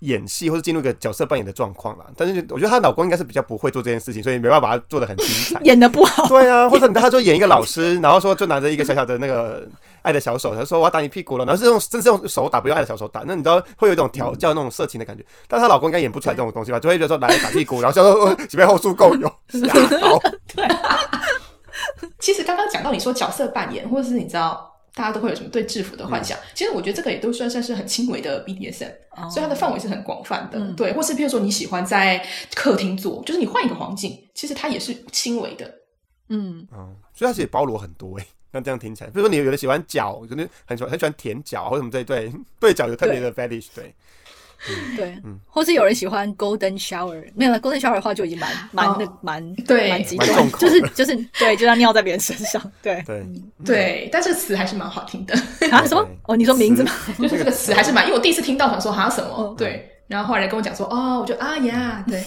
[0.00, 2.04] 演戏或者进入一个角色扮演的状况啦。
[2.16, 6.28] 但是我觉得她老公应该是比较不会做这件事情，所以没办法把它做的很精彩， 演的不好。
[6.28, 9.66] 对啊，或者他就演一个老师， 然后说就拿着一个小小的那个。
[10.02, 13.22] 爱的小手，他说我要打你屁股了，然后是用真是用手打，不用爱的小手打。
[13.26, 16.80] 那你知道会有一种调教那种色情的感觉，但她老公应该演不出来这种东西吧？
[16.80, 19.28] 就会觉得说来打屁股，然后就说几杯后素够有。
[19.28, 20.18] 好，
[20.54, 20.66] 对。
[22.18, 28.92] 其实刚刚讲到你说角色扮演，或者是你知道大家都会有什么对制服的幻想，其实我觉得这个也都算算是很轻微的 BDSM，
[29.30, 30.60] 所以它的范围是很广泛的。
[30.72, 32.20] 对，或是譬如说你喜欢在
[32.54, 35.72] 客厅做，就是你换一个环境，其实它也是轻微的。
[36.30, 38.26] 嗯，嗯，所以它其实也包罗很多哎。
[38.58, 43.94] 那这样听起来，比如说你有人喜欢脚，可能很喜欢很喜欢舔脚或者什么这一对对 脚有特别的 fetish，对，
[44.96, 45.38] 对，嗯。
[45.46, 48.96] 或是有人喜欢 golden shower，没有了 golden shower 的话就已经蛮蛮哦。
[48.98, 49.88] 那蛮对。
[49.90, 53.00] 蛮极端，就是就是对，就要尿在别人身上， 对。
[53.06, 53.24] 对，
[53.64, 55.34] 对，但这个词还是蛮好听的，
[55.70, 56.04] 啊什么？
[56.24, 56.90] 哦，你说名字吗？
[57.18, 57.72] 就是这个词。
[57.72, 59.30] 还是蛮，因为我第一次听到想说哈什么？
[59.38, 62.20] 嗯，对，然后后来跟我讲说哦，我就啊呀， 对，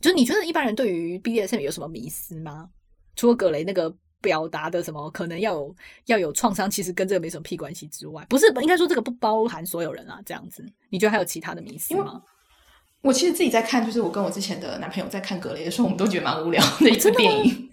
[0.00, 2.68] 就是你觉得一般人对于 BDSM 有什么迷思吗？
[3.16, 5.76] 除了葛雷那个表达的什么可能要有
[6.06, 12.20] 要有创伤，其实跟这个没什么屁关系之外，不是应该说这个不包含所有人啊，这样子，你觉得还有其他的迷思因为吗？
[13.00, 17.68] 我其实自己在看，就是我跟我之前的男朋友在看格雷的时候，我们都觉得蛮无聊的一部电影。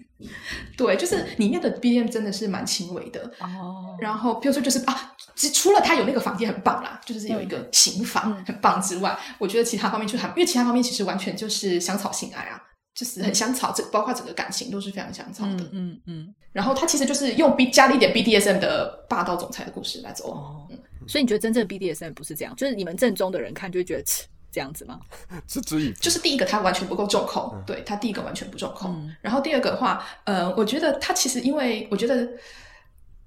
[0.78, 3.20] 对，就是里面的 BDM 真的是蛮轻微的。
[3.40, 12.62] 哦，然后，比如说就是啊，其除了他有那个房间很棒啦，就是有一个刑房嗯很棒之外，我觉得其他方面就还，因为其他方面其实完全就是香草性爱啊，
[12.96, 15.52] 就是很香草，这包括整个感情都是非常香草的。
[15.64, 20.32] 嗯嗯嗯，然后他其实就是用 B 加了一点 BDSM 的霸道总裁的故事来走。
[20.32, 20.66] 哦，
[21.06, 24.02] 所以你觉得真正的 BDSM 不是这样，就是你们正宗的人看就会觉得
[24.50, 24.98] 这样子吗？
[25.46, 25.94] 嗤之以鼻。
[26.00, 28.88] 就是第一个，它完全不够重口，对它第一个完全不重口。
[28.88, 32.26] 嗯然后第二个的话，呃，我觉得它其实因为我觉得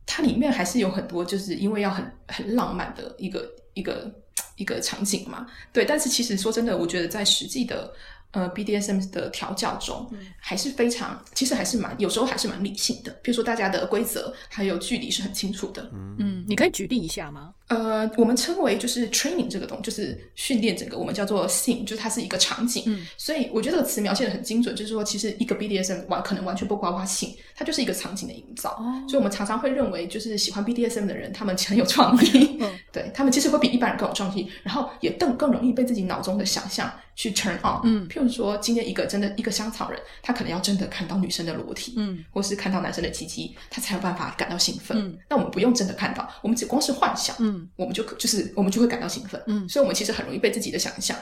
[0.07, 4.11] 它里面还是有很多，就是因为要很很浪漫的一个一个
[4.55, 5.85] 一个场景嘛，对。
[5.85, 7.93] 但是其实说真的，我觉得在实际的
[8.31, 13.11] 呃 BDSM 的调教中，还是非常，其实还是蛮有时候还是蛮理性的。
[13.23, 17.53] 比如说大家的规则还有距离是很清楚的，嗯，你可以举例一下吗？
[17.67, 22.83] 呃，我们称为就是 training 这个东，就是训练整个，我们叫做 scene，就是它是一个场景。
[22.87, 28.69] 嗯所以我觉得这个词描写的很精准，就是说，其实一个 BDSM 完可能完全不包括性，它就是一个场景的营造。
[28.79, 29.03] 哦。
[29.05, 32.79] 所以我们常常会认为，就是喜欢 BDSM 的人，他们很有创意，嗯。
[32.93, 37.81] 对他们其实会比一般人更有创意，然后也更更容易被自己脑中的想象去 turn on。
[37.83, 38.07] 嗯。
[38.07, 42.23] 譬如说，今天一个真的一个香草人，他可能要真的看到女生的裸体，嗯。
[42.31, 44.97] 或是看到男生的鸡鸡，他才有办法感到兴奋。
[44.97, 45.17] 嗯。
[45.29, 47.67] 那我们不用真的看到，我们只光是幻想，嗯。
[47.75, 49.67] 我们就可就是我们就会感到兴奋，嗯。
[49.67, 51.15] 所以我们其实很容易被自己的想象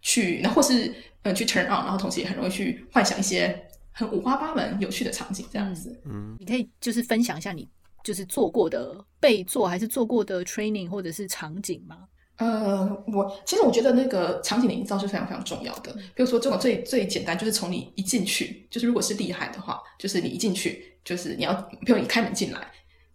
[0.00, 6.00] 去，然后或是嗯去 turn on，然后同时也很容易去幻想一些很五花八门、有趣的场景这样子。
[6.04, 7.68] 嗯，你可以就是分享一下你
[8.02, 11.98] 就是做过的被做还是做过的 training 或者是场景吗？
[12.36, 15.92] 呃，我其实我觉得那个场景的营造是非常非常重要的。
[16.14, 21.52] 比如说这种最最简单，就是从你一进去，就是如果是厉害的话，就是你一进去，就是你要，
[21.84, 22.66] 比如你开门进来。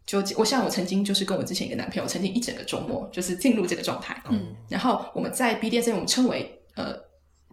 [0.06, 6.96] 就我像我曾经就是跟我之前一个男朋友，曾经一整个周末就是进入这个状态，嗯然后我们在 BDSM 我们称为呃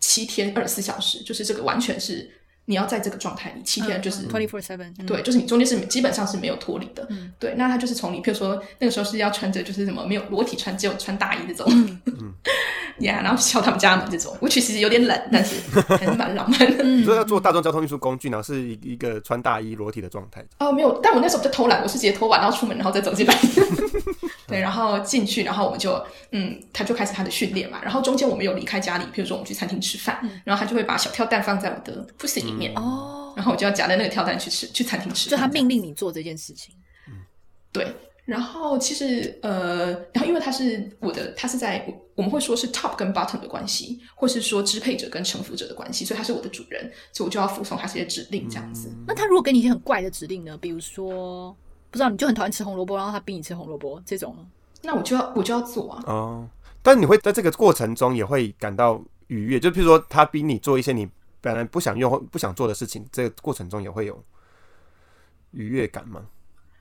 [0.01, 2.31] 七天二十四小时，就是这个完全是
[2.67, 7.07] 你要在这个状态里七天，就是、嗯 twenty four seven，对，就是你中间是基本上是没有脱离的。
[7.11, 11.67] 嗯对，那他就是从你，譬如说那个时候是要穿着就是什么没有裸体穿，只有穿大衣这种，
[12.07, 12.35] 嗯，
[13.01, 16.83] 呀然后敲他们家门这种，我其实有点冷，但是还是蛮浪漫的。
[16.85, 23.35] 你说要做大众交通运输工具，然后是一一个穿大衣裸体的状态，哦，没有，但我那时候在偷懒，我是直接偷完然后出门，然后再走进来。
[24.47, 27.81] 对，然后进去，然后我们就，嗯，他就开始他的训练嘛。
[27.83, 35.29] 然后中间我们有离开家里，譬如说我们去餐厅吃饭，然后他就会把小跳蛋放在我的 pussy 里面，哦，然后我就要夹在那个跳蛋去吃，去餐厅吃。
[35.29, 36.75] 就他命令你做这件事情。
[37.73, 37.93] 对，
[38.25, 48.89] 然后其实呃，然后因为他是我的，他是在我们会说是 top 跟 bottom 的关系，或是说支配者跟臣服者的关系，所以他是我的主人，所以我就要服从他这些指令这样子。
[49.07, 50.57] 那他如果给你一些很怪的指令呢？
[50.59, 51.55] 比如说，
[51.91, 54.37] 不知道你就很讨厌吃红萝卜，然后他逼你吃红萝卜这种？
[54.83, 56.49] 那我就要我就要做啊，哦，
[56.83, 61.09] 但你会在这个过程中也会感到愉悦，就譬如说他逼你做一些你
[61.45, 64.25] 本来不想用不想做的事情，这个过程中也会有
[65.51, 66.23] 愉悦感吗？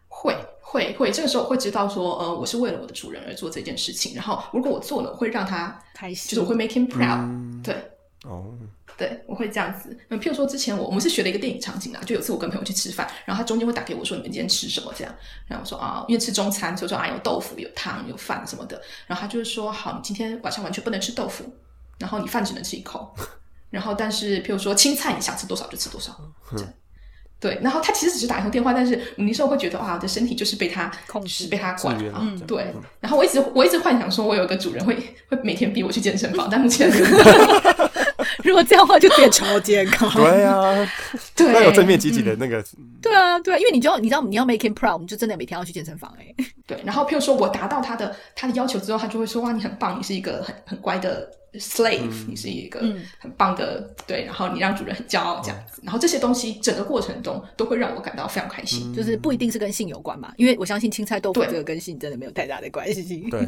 [0.07, 7.75] 会会会，这个时候我会知道说，呃，我是为了我的主人而做这件事情，然后如果我做了，我会让他，开心，就是我会 make him proud，、嗯对。
[8.23, 8.57] 哦，
[8.95, 9.97] 对，我会这样子。
[10.07, 14.93] 嗯，譬如说之前我我们是学了一个电影场景啊，就有次我跟朋友去吃饭，然后他中间会打给我说你们今天吃什么？
[14.95, 15.13] 这样，
[15.45, 21.43] 然后我说啊，因为吃中餐，所以说啊有豆腐、有汤、有饭什么的，然后他就是说好，你今天晚上完全不能吃豆腐，
[21.99, 23.13] 然后你饭只能吃一口，
[23.73, 26.15] 然后但是譬如说青菜你想吃多少就吃多少，
[26.51, 26.73] 这样。
[27.39, 32.73] 对，然后他其实只是打一通电话，但是你那时候会觉得啊，我的身体就是被他控制被他管嗯，对。
[33.01, 34.95] 然后我一直我一直幻想说，我有个主人会
[35.27, 36.89] 会每天逼我去健身房，但目前
[38.43, 40.09] 如果这样的话，就变超健康。
[40.13, 40.91] 对啊，
[41.35, 42.63] 对要有正面积极的那个，
[43.01, 53.01] 对啊，对啊，因为你就要你知道你要 making proud，你就真的每天要去健身房哎、对，然后譬如说我达到他的他的要求之后，他就会说哇，你很棒，你是一个很很乖的 slave，、你是一个嗯。
[53.19, 58.93] 很棒的对，然后你让主人很骄傲这样子，然后这些东西整个过程中都会让我感到非常开心。
[58.93, 61.49] 就是不一定是跟性有关嘛，因为我相信青菜豆腐对。
[61.49, 63.27] 这个跟性真的没有太大的关系。
[63.29, 63.47] 对，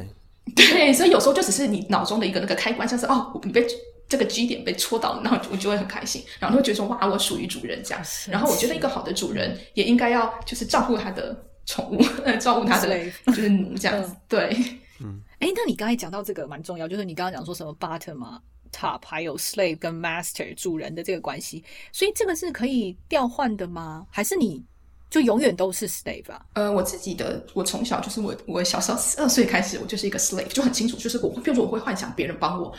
[0.55, 3.65] 对，所以有时候就只是你脑中的一个那个开关，像是哦，你被
[4.07, 8.03] 这个基点被戳到，然后我就会很开心，然后会觉得说哇，我属于主人这样。
[8.29, 12.01] 然后我觉得一个好的主人也应该要就是照顾他的宠物，
[12.39, 14.15] 照顾他的就是奴这样子。
[14.27, 14.55] 对，
[14.99, 18.39] 嗯，哎，那你刚才讲到这个蛮重要，就是你刚刚讲说什么 bottom 嘛
[18.71, 24.05] ，top 还有 slave 跟 master 主人的这个关系，所以这个是可以调换的吗？
[24.09, 24.63] 还是你？
[25.07, 26.45] 就永远都是 slave 啊？
[26.53, 32.73] 呃，我自己的，我从小就是我，我小时候十二岁开始，我就是一个 slave，就很清楚，就是我，比如说我会幻想别人帮我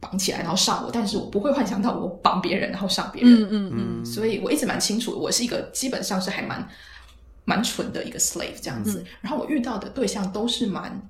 [0.00, 3.42] 绑起来，然后上我，但是我不会幻想到我绑别人然后上别人。
[3.42, 4.04] 嗯嗯嗯。
[4.04, 6.68] 所以我一直蛮清楚，我是一个基本上是还蛮
[7.44, 9.04] 蛮蠢的一个 slave 这样子。
[9.20, 11.08] 然后我遇到的对象都是蛮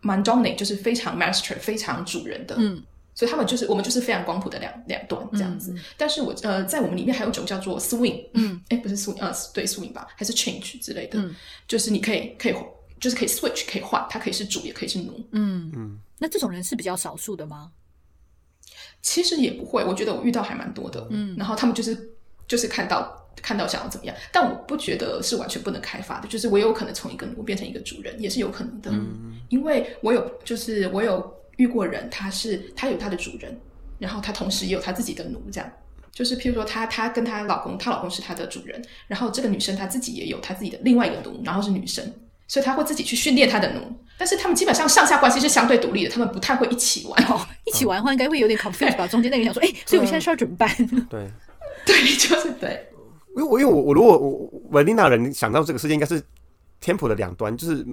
[0.00, 2.56] 蛮 dominate，就是非常 master，非常主人的。
[2.58, 2.82] 嗯。
[3.14, 11.20] 所以他们就是我们就是非常光谱的两两端这样子，但是我呃在我们里面还有一种叫做 swing，嗯，哎不是 swing，呃对 swing 吧，还是 change 之类的，
[11.66, 12.54] 就是你可以可以
[13.00, 17.72] 就是可以 switch 可以换，它可以是主也可以是奴，嗯嗯，那这种人是比较少数的吗？
[19.02, 22.10] 其实也不会，我觉得我遇到还蛮多的，嗯，然后他们就是
[22.46, 31.36] 就是看到看到想要怎么样，但我不觉得是完全不能开发的，就是我有可能从一个奴变成一个主人也是有可能的，嗯，因为我有就是我有。
[31.58, 33.60] 遇过人，他是他有他的主人，
[33.98, 35.68] 然后他同时也有他自己的奴，这样
[36.12, 42.12] 就是譬如说，她她跟她老公，她老公是她的主人，然后这个女生她自己也有她自己的另外一个奴，然后是女生，
[42.48, 43.80] 所以他会自己去训练他的奴，
[44.18, 50.68] 但是他们基本上上下关系是相对独立的，他们不太会一起玩哦，一起玩的话应该会有点 confuse 吧，中间那个想说，哎，所以我们现在需要怎么办？
[51.08, 51.30] 对，
[51.86, 52.88] 对，就是对，
[53.36, 56.20] 因为我因为我我如果我维丽娜人想到这个世界应该是。
[56.80, 57.84] 天谱的两端就是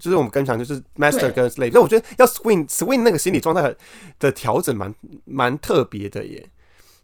[0.00, 3.72] 就是我们刚讲就是 master 跟 slave，所以我觉得要 swing swing 那个心理状态
[4.18, 4.92] 的调整蛮
[5.24, 6.44] 蛮特别的耶，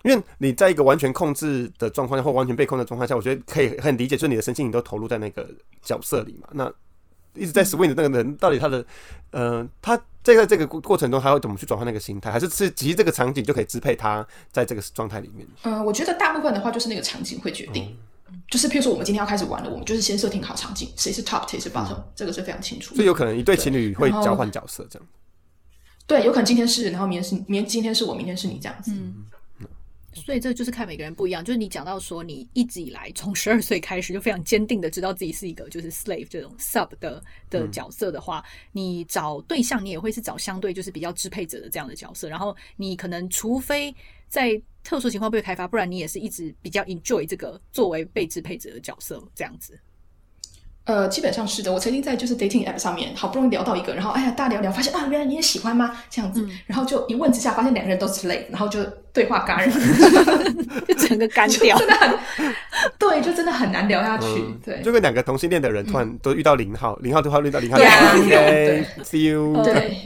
[0.02, 5.48] 因为你在一个完全控制的状况下或完全被控的状况下，我觉得可以很理解，就是你的身心你都投入在那个
[5.80, 6.48] 角色里嘛。
[6.50, 6.68] 那
[7.34, 8.84] 一直在 swing 的那个人，到底他的
[9.30, 15.46] 呃，他在在这个过程中，他会怎么去转换那个心态，还是是其实这个场景就可以支配他在这个状态里面？
[15.62, 17.96] 嗯，我觉得大部分的话就是那个场景会决定。
[18.50, 22.94] 就是，譬如说，我们今天要开始玩了，我们就是先设定好场景，谁是 top，谁是 bottom，这个是非常清楚。
[22.94, 25.08] 所以有可能一对情侣会交换角色这样。
[26.06, 28.92] 对，有可能今天是，然后明天是，明今天是我，明天是你这样子。
[28.92, 29.24] 嗯。
[30.22, 31.44] 所以这就是看每个人不一样。
[31.44, 42.28] 就是你讲到说，你一直以来从十二岁开始就非常坚定的知道自己是一个就是 slave 这种 sub 的的角色的话，你找对象你也会是找相对就是比较支配者的这样的角色。
[42.28, 43.94] 然后你可能除非
[44.28, 49.78] 在特殊情况被开发，不然你也是一直比较 enjoy 这个作为被支配者的角色这样子。
[50.88, 51.70] 呃，基本上是的。
[51.70, 55.94] 我曾经在就是 dating app 上面好不容易聊到一个，然后哎呀大聊聊，发现啊原来你也喜欢吗？
[56.08, 59.74] 这样子，然后就一问之下发现两个人都是累，然后就对话干扰，
[60.88, 62.18] 就整个干掉， 真的很
[62.98, 64.26] 对，就真的很难聊下去。
[64.64, 69.62] 对，就跟两个同性恋的人突然都遇到零号，零号对话遇到零号，OK，see you。
[69.62, 69.98] 对。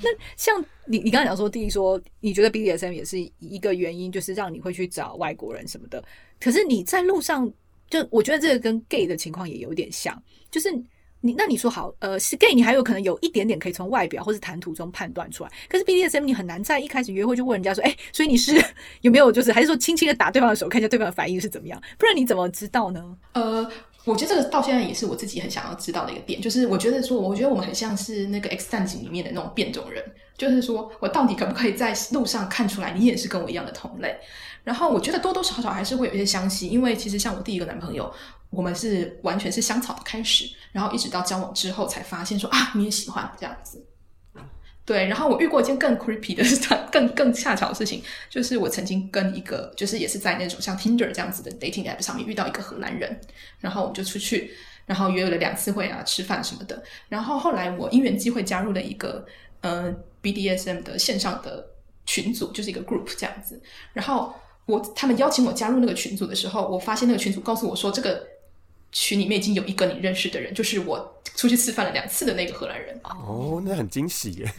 [0.00, 6.02] 那像你，你刚才讲说，第一说你觉得 BDSM 也是一个原因，就是让你会去找外国人什么的。
[6.40, 7.50] 可是你在路上，
[7.92, 10.72] 就我觉得这个跟 gay 的情况也有点像，就是
[11.20, 15.50] 你那你说好，呃，是 gay，你还有可能有一点点可以从外表或是谈吐中判断出来。
[15.68, 18.58] 可是 BDSM 你很难在一开始约会就问人家说，哎，所以你是
[19.02, 21.78] 有没有就是还是说轻轻的打对方的手，看一下对方的反应是怎么样？
[21.98, 23.16] 不然你怎么知道呢？
[23.34, 23.70] 呃。
[24.04, 30.02] 我觉得这个到现在也是我自己很想要知道的一个点，就是我觉得说，我觉得我们很像是那个 X 战警里面的那种变种人，
[30.36, 34.18] 就是说我到底可不可以在路上看出来你也是跟我一样的同类？
[34.64, 38.12] 然后我觉得多多少少还是会有一些相似，因为其实像我第一个男朋友，
[38.50, 43.84] 我们是完全是香草的开始，然后一直到交往之后才发现说啊，你也喜欢这样子。
[44.84, 46.42] 对，然后我遇过一件更 creepy 的、
[46.90, 53.20] 更更恰巧的事情，就是我曾经跟一个，就是也是在那种像 Tinder 这样子的 dating app 上面遇到一个荷兰人，
[53.60, 54.52] 然后我们就出去，
[54.84, 56.82] 然后约了两次会啊，吃饭什么的。
[57.08, 59.24] 然后后来我因缘机会加入了一个
[59.60, 61.64] 呃 BDSM 的线上的
[62.04, 63.62] 群组，就是一个 group 这样子。
[63.92, 64.34] 然后
[64.66, 68.26] 我他们邀请我加入那个群组的时候，我发现那个群组告诉我说，这个
[68.92, 72.98] 群里面已经有一个你认识的人，就是我出去吃饭了两次的那个荷兰人。
[73.04, 74.52] 哦，那很惊喜耶。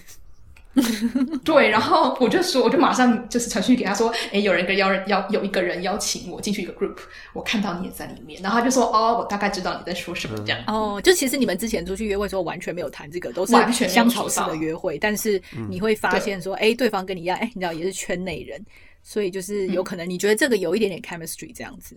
[1.46, 6.98] 对，然后我就说，我就马上就是传讯给他说，哎，有人跟邀邀有一个人邀请我进去一个 group，
[7.32, 10.60] 我看到你也在里面，然后他就说，哦，我大概知道你在说什么这样。
[10.66, 13.54] 哦，就其实你们之前出去约会时候完全没有谈这个，都是
[13.88, 15.40] 香草式的约会，但是
[15.70, 18.60] 你会发现说，哎，对方跟你一样，哎，你知道也是圈内人，
[19.04, 21.96] 所以就是有可能你觉得这个有一点点 chemistry 这样子。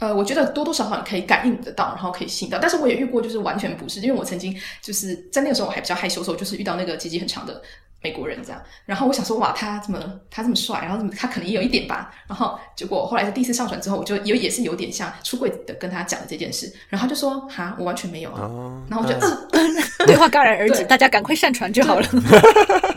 [0.00, 2.58] 呃，我觉得多多少少你可以感应得到，然后可以吸引到。
[2.60, 7.60] 但是我也遇过，就是完全不是，因为我曾经就是在那个时候我还比较害羞的时候，就是遇到那个鸡鸡很长的
[8.02, 8.62] 美国人这样。
[8.84, 9.98] 然后我想说，哇，他这么
[10.30, 12.14] 他这么帅，然后怎么他可能也有一点吧。
[12.26, 18.42] 然后结果后来是第一次上传之后，我就有也是有点像出柜的跟他讲的这件事，然后他就说，哈，我完全没有啊。
[18.42, 22.06] 哦，然后我就嗯嗯，对话戛然而止，大家赶快上传就好了。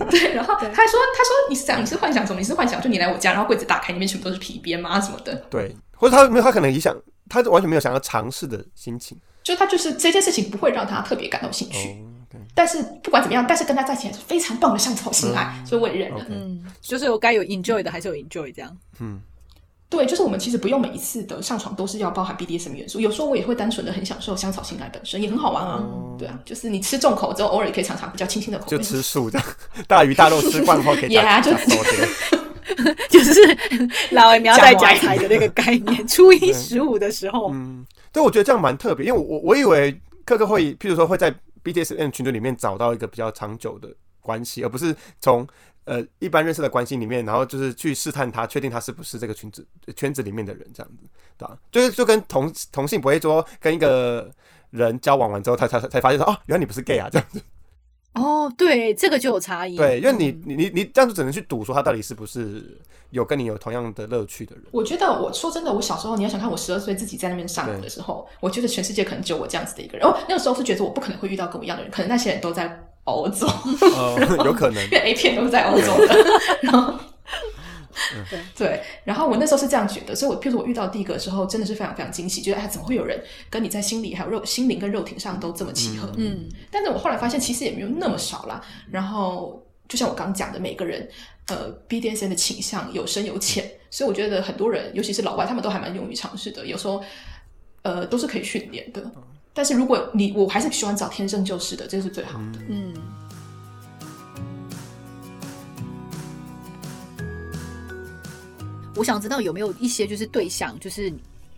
[0.09, 2.39] 对，然后他还说，他说你是这样，你是幻想什么？
[2.39, 4.99] 你是幻想就你来我家，然后柜子打开，里面全部都是皮鞭吗？
[4.99, 5.35] 什么的。
[5.49, 6.95] 对，或者他没有，他可能也想，
[7.29, 9.17] 他完全没有想要尝试的心情。
[9.43, 11.97] 就他就是这件事情不会让他特别感到兴趣，
[12.53, 16.25] 但是不管怎么样，但是跟他在一起还是非常棒的相草性爱，所以我也认了。
[16.29, 18.77] 嗯，就是我该有 enjoy 的，还是有 enjoy 这样。
[18.99, 19.19] 嗯，
[19.89, 25.83] 对，就是我们其实不用每一次的上床都是要包含 BDSM 元素，有时候我也会单纯的很享受香草性爱本身，也很好玩啊。
[26.17, 28.77] 对啊，就是你吃重口之后，偶尔也可以尝尝比较清新的口味。
[28.77, 29.47] 就吃素这样，
[29.87, 31.43] 大鱼大肉 吃惯后可以 Yeah，
[33.09, 33.57] 就是
[34.11, 45.47] 老苗在讲台的那个概念，初一十五的时候，嗯，对，我觉得这样蛮特别，因为我我我以为克克会，譬如说会在 BTSN 群组里面找到一个比较长久的关系，而不是从
[45.85, 54.31] 呃一般认识的关系里面，然后就是去试探他，确定他是不是这个圈子圈子里面的人，这样子，对吧、就是就跟同同性不会说跟一个
[54.69, 57.41] 人交往完之后，他才才发现说哦，原来你不是 gay 啊，这样子。
[58.13, 59.77] 哦，对，这个就有差异。
[59.77, 62.77] 对，因为你你你你这样子只能去赌说他到底是不是
[63.11, 64.65] 有跟你有同样的乐趣的人。
[64.71, 70.05] 我觉得，我说真的，我小时候你要想看我十二岁自己在那边上课的时候，我觉得全世界可能只有我这样子的一个人。
[70.05, 74.91] 哦，那个时候是觉得我不可能会遇到跟我一样的人，可能那些人都在欧洲，哦， 有可能因。
[74.91, 76.25] 为 A 片都是在欧洲的。
[76.61, 76.93] 然后，
[78.57, 86.11] 对，然后我那时候是这样觉得，所以我譬如说我遇到第一个的时候，真的是非常非常惊喜，觉得哎，怎么会有人跟你在心理还有肉心灵跟肉体上都这么契合？
[86.17, 86.47] 嗯，
[86.83, 88.59] 但是我后来发现，其实也没有那么少啦。
[88.89, 91.07] 然后，就像我刚刚讲的，每个人
[91.45, 96.65] 呃 BDSM 的倾向有深有浅，所以我觉得很多人，尤其是老外，他们都还蛮勇于尝试的。
[96.65, 97.03] 有时候
[97.83, 99.11] 呃都是可以训练的。
[99.53, 102.59] 但是如果你我还是喜欢找天生就是的，这是最好的。
[102.67, 102.93] 嗯，
[108.95, 111.13] 我想知道有没有一些就是对象，就是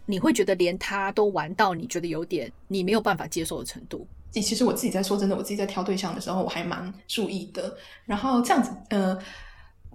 [0.06, 4.06] 你会觉得连他都玩到你觉得有点你没有办法接受的程度。
[4.42, 7.76] 其实我自己在说真的，我自己在挑对象的时候，我还蛮注意的。
[8.06, 9.18] 然后这样子，呃，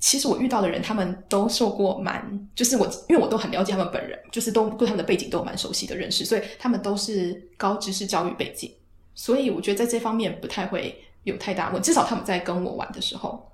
[0.01, 8.72] 其实我遇到的人，他们都受过蛮，就是我因为我都很了解他们本人，就是都对他们的背景都有蛮熟悉的认识，所以他们都是高知识教育背景，
[9.14, 13.51] 所以我觉得在这方面不太会有太大问，至少他们在跟我玩的时候，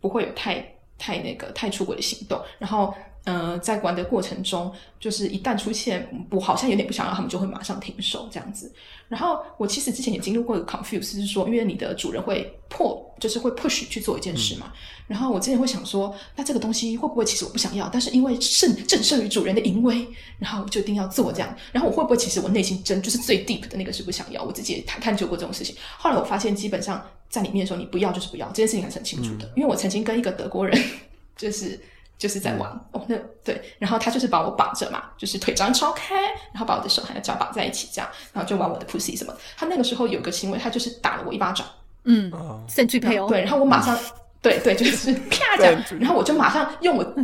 [0.00, 0.66] 不会有太
[0.98, 2.40] 太那个太出轨的行动。
[2.58, 8.72] 然后，呃，在玩的过程中，就是一旦出现我好像有点不想要，他们就会马上停手这样子。
[9.08, 14.72] 然后我其实之前也经历过一个 confuse，就是说，因为你的主人会迫，就是会 push 去做一件事嘛。
[15.06, 20.04] 然后我之前会想说，那这个东西会不会其实我不想要，但是因为胜震慑于主人的淫威，
[20.40, 21.56] 然后就一定要做这样。
[21.70, 24.42] 然后我会不会其实我内心真就是最 deep 的那个是不想要？
[24.42, 25.76] 我自己也探探究过这种事情。
[25.96, 29.48] 后来我发现，基本上在里面的时候，你不要就是不要，这件事情还是很清楚的。
[29.54, 30.82] 因为我曾经跟一个德国人，
[31.36, 31.78] 就是。
[32.22, 36.14] 就是在玩、哦，那对，然后他就是把我绑着嘛，就是腿张超开，
[36.52, 39.34] 然后把我的手还有脚绑在一起，这样，然后就玩我的 pussy 什么。
[39.56, 41.66] 他那个时候有个行为，他就是打了我一巴掌，
[42.04, 43.98] 嗯，哦，甚至配哦，对，然后我马上，
[44.40, 47.14] 对对，就是 啪这样，然后我就马上用我，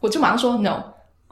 [0.00, 0.82] 我就马上说 no，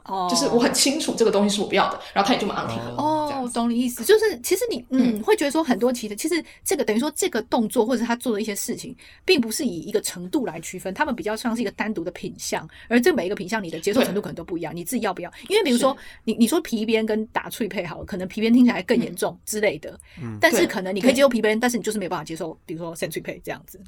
[0.07, 2.95] 哦，就是我很清楚这个东西是我不要的，然后他也就马上停了。
[2.97, 15.31] 哦，子懂你意思，就是其实你嗯嗯会觉得说很多其实其实这个等于说这个动作或者是他做的一些事情，并不是以一个程度来区分，他们比较像是一个单独的品相，而这每一个品相你的接受程度可能都不一样，你自己要不要？
[15.49, 23.79] 因为比如说你你说皮鞭跟打脆配好了，可能皮鞭听起来更严重之类的，嗯但是可能你可以接受皮鞭，但是你就是没有办法接受，比如说扇脆配这样子。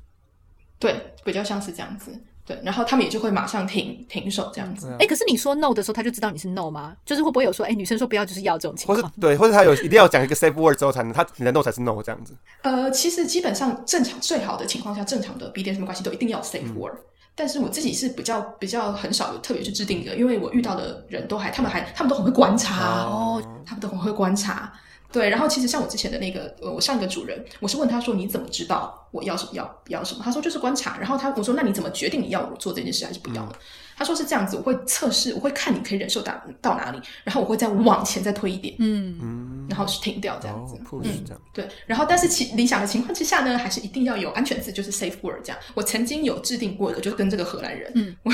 [0.80, 2.12] 对，比较像是这样子。
[2.50, 4.92] 对，然后他们也就会马上停停手这样子。
[5.00, 6.96] 哎、可是你说 no 的时候，他就知道你是 no 吗？
[7.06, 9.14] 就是会不会有说，哎、女生说不要就是要这种情或是况？
[9.22, 12.34] 对，或者他有一定要讲一个 safe word 之后才能，他你的 no 才是 no 这样子。
[12.64, 16.98] 呃，其实基本上正常最好的情况下，正常的 BDSM 关系都一定要 safe word、
[17.36, 24.74] 但是我自己是比较比较很少有特别去制定的，因为我遇到的人都还他们还他们都很会观察哦他们都很会观察。
[25.12, 30.22] 对，然后其实像我之前的那个，呃，我上一个主人，我是问他说你怎么知道我要什么要不要什么？
[30.24, 30.98] 他说就是观察。
[31.00, 33.52] 然后他我说那你怎么决定你要我做这件事还是不要呢？
[33.98, 40.76] 他说是这样子，我会测试，我会看你可以忍受到到哪里，然后我会再往前再推一点，嗯，嗯，然后是停掉这样子。
[40.76, 41.42] 哦，push 这样。
[41.54, 45.58] 对，然后但是其理想的情况之下呢，还是一定要有安全字，就是 safe word 这样。
[45.74, 48.32] 我曾经有制定过一个，就是跟这个荷兰人，嗯， 我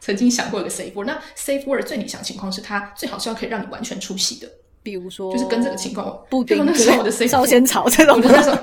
[0.00, 1.06] 曾经想过一个 safe word。
[1.06, 4.50] 那 safe word 最理想情况是它最好是要可以让你完全出戏的，
[4.82, 8.56] 比如说就是跟这个情况，布丁就那时候我的 safe 烧仙草这种我，就那时候，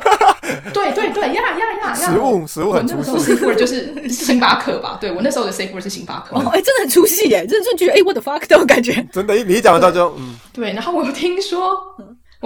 [0.73, 4.97] 对对对，呀呀呀呀，食物食物很出我那个时候戏 safe word 就 是星巴克吧？
[4.99, 6.35] 对我那时候的 safe word 是星巴克。
[6.35, 8.93] 哦，哎、真的很出戏耶，真的就觉得哎、我的 fuck 这种感觉。
[9.11, 11.75] 真的，你一讲完之后就嗯，对，然后我有听说，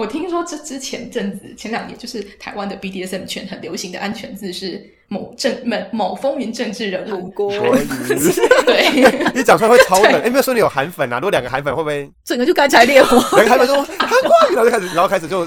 [0.00, 7.10] 我我听说这之前阵子前两年，就是台湾的 BDSM 圈很流行的安全字是某政某某风云政治人物。
[7.10, 7.80] 韩国国语，
[8.64, 10.22] 对， 你讲出来会超冷。
[10.22, 11.16] 哎，没有说你有韩粉啊？
[11.16, 15.46] 如果两个韩粉会不会整个就干柴烈火， 两个韩粉说韩国语，然后就开始，然后开始就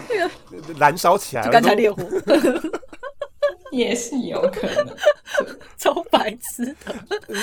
[0.78, 2.04] 燃烧起来干柴烈火，
[3.72, 4.96] 也是有可能。
[5.80, 6.94] 超白痴的。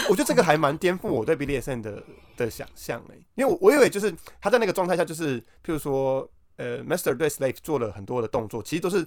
[0.09, 2.03] 我觉得这个还蛮颠覆我对 BDSM 的
[2.37, 6.27] 的想象诶，因为我我以为就是他在那个状态下，就是譬如说，
[6.61, 9.07] 呃，Master 对 Slave 做了很多的动作，其实都是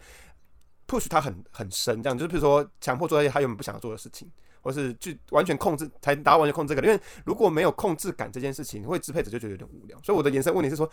[0.88, 4.30] push 他很很深，这样就是譬如说强迫做一些他原本不想做的事情，
[4.62, 6.84] 或是去完全控制，才达到完全控制感。
[6.84, 9.98] 因为如果没有控制感这件事情，会支配者就觉得有点无聊。
[10.02, 10.90] 所以我的延伸问题是说，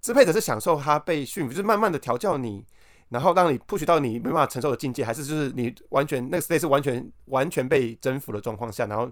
[0.00, 2.64] 支配者是享受他被驯服，就是慢慢的调教你。
[3.10, 9.08] 然后让你 push 到你没办法承受的境界，还是就是你完全那个 state 是完全完全被征服的状况下，然后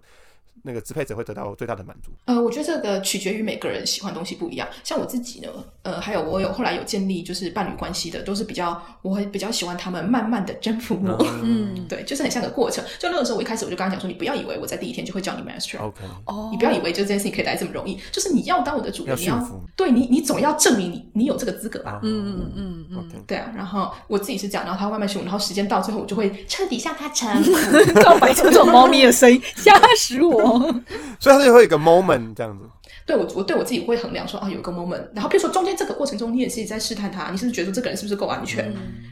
[0.62, 2.10] 那个支配者会得到最大的满足。
[2.26, 4.68] 呃，我觉得这个取决于每个人喜欢东西不一样。
[4.84, 5.48] 像我自己呢，
[5.82, 11.16] 呃，还有我有后来有建立就是伴侣关系的，都是比较我会比较喜欢他们慢慢的征服我。
[11.42, 12.84] 嗯，对，就是很像个过程。
[12.98, 15.80] 就那个时候我一开始我就跟他讲说，你不要以为我在第一天就会叫你 master。
[15.80, 21.98] OK，哦你不要以为就这件事情可以来这么容易，就是你要当我的主要人，你要对你，你总要证明你你有这个资格吧。
[22.02, 27.52] 嗯嗯嗯嗯对啊，然后我自己是这样，然后他慢慢训我，然后时间到最后，我就会彻底向他臣服。
[27.52, 30.41] 嗯， 告白出这种猫咪的声音，吓死我！
[31.20, 32.64] 所以他就会有一个 moment 这样子。
[33.04, 38.64] 对我，我对我自己会衡量说啊，有一个 moment，然后比如说中间这个过程中，你也是在试探他，你是不是觉得这个人是不是够安全，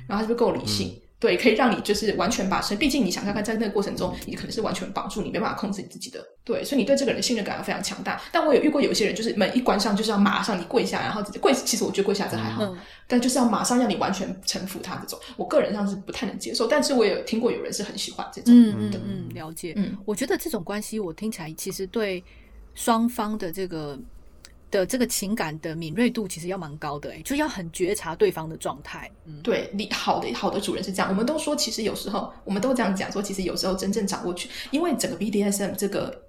[0.07, 8.19] 然后他是不是够理性，对，可以让你就是完全把身，毕竟你想看看在那个过程中，你可能是完全绑住，你没办法控制你自己的，对，所以你对这个人的信任感要非常强大。
[8.33, 19.75] 但我有遇过有些人，就是门一关上就是要马上你跪下，然后直接跪，其实我觉得跪下这还好，嗯但就是要马上让你完全臣服他这种，我个人上是不太能接受，但是我也有听过有人是很喜欢这种，嗯嗯嗯，了解。
[19.77, 22.25] 嗯我觉得这种关系，我听起来其实对
[22.75, 23.99] 双方的这个
[24.71, 29.11] 的这个情感的敏锐度，其实要蛮高的、欸，就要很觉察对方的状态。
[29.25, 36.23] 嗯，对，你好的好的主人是这样，我们都说，其实有时候我们都这样讲说，其实有时候真正掌握权，因为整个 BDSM 这个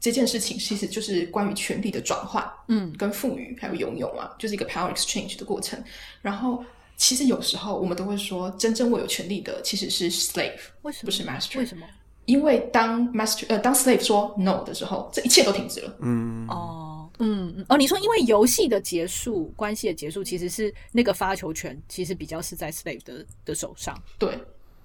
[0.00, 5.82] 这件事情，其实就是关于权力的转换，嗯，跟赋予还有拥有啊，就是一个 power exchange 的过程。
[6.20, 6.64] 然后，
[6.96, 11.58] 其实有时候我们都会说，真正握有权力的其实是 slave，为什么不是 master？
[11.58, 11.86] 为什么？
[12.26, 15.96] 因为当 master 呃当 slave 说 no 的时候，这一切都停止了。
[16.00, 16.83] 嗯，哦，
[17.18, 23.96] 嗯嗯哦，你说因为游戏的结束，关系的结束，其实是那个发球权，其实比较是在 slave 的的手上。
[24.18, 24.38] 对，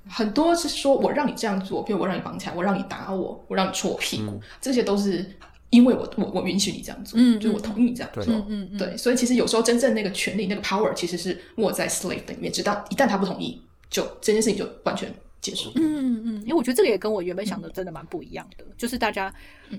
[0.08, 5.26] 很多是说我让你这样做，比如我让你绑起来，我让你打我，我让你戳我屁股，这些都是
[5.70, 8.24] 因为我我我允许你这样做，嗯就是我同意你这样做。
[8.26, 15.72] 嗯嗯嗯，对，所以其实有时候真正那个权利、那个 power 其实是握在 slave 的里面，直到一旦他不同意，就这件事情就完全结束。
[15.76, 18.66] 嗯嗯，因为我觉得这个也跟我原本想的真的蛮不一样的。
[18.78, 19.34] 就是大家，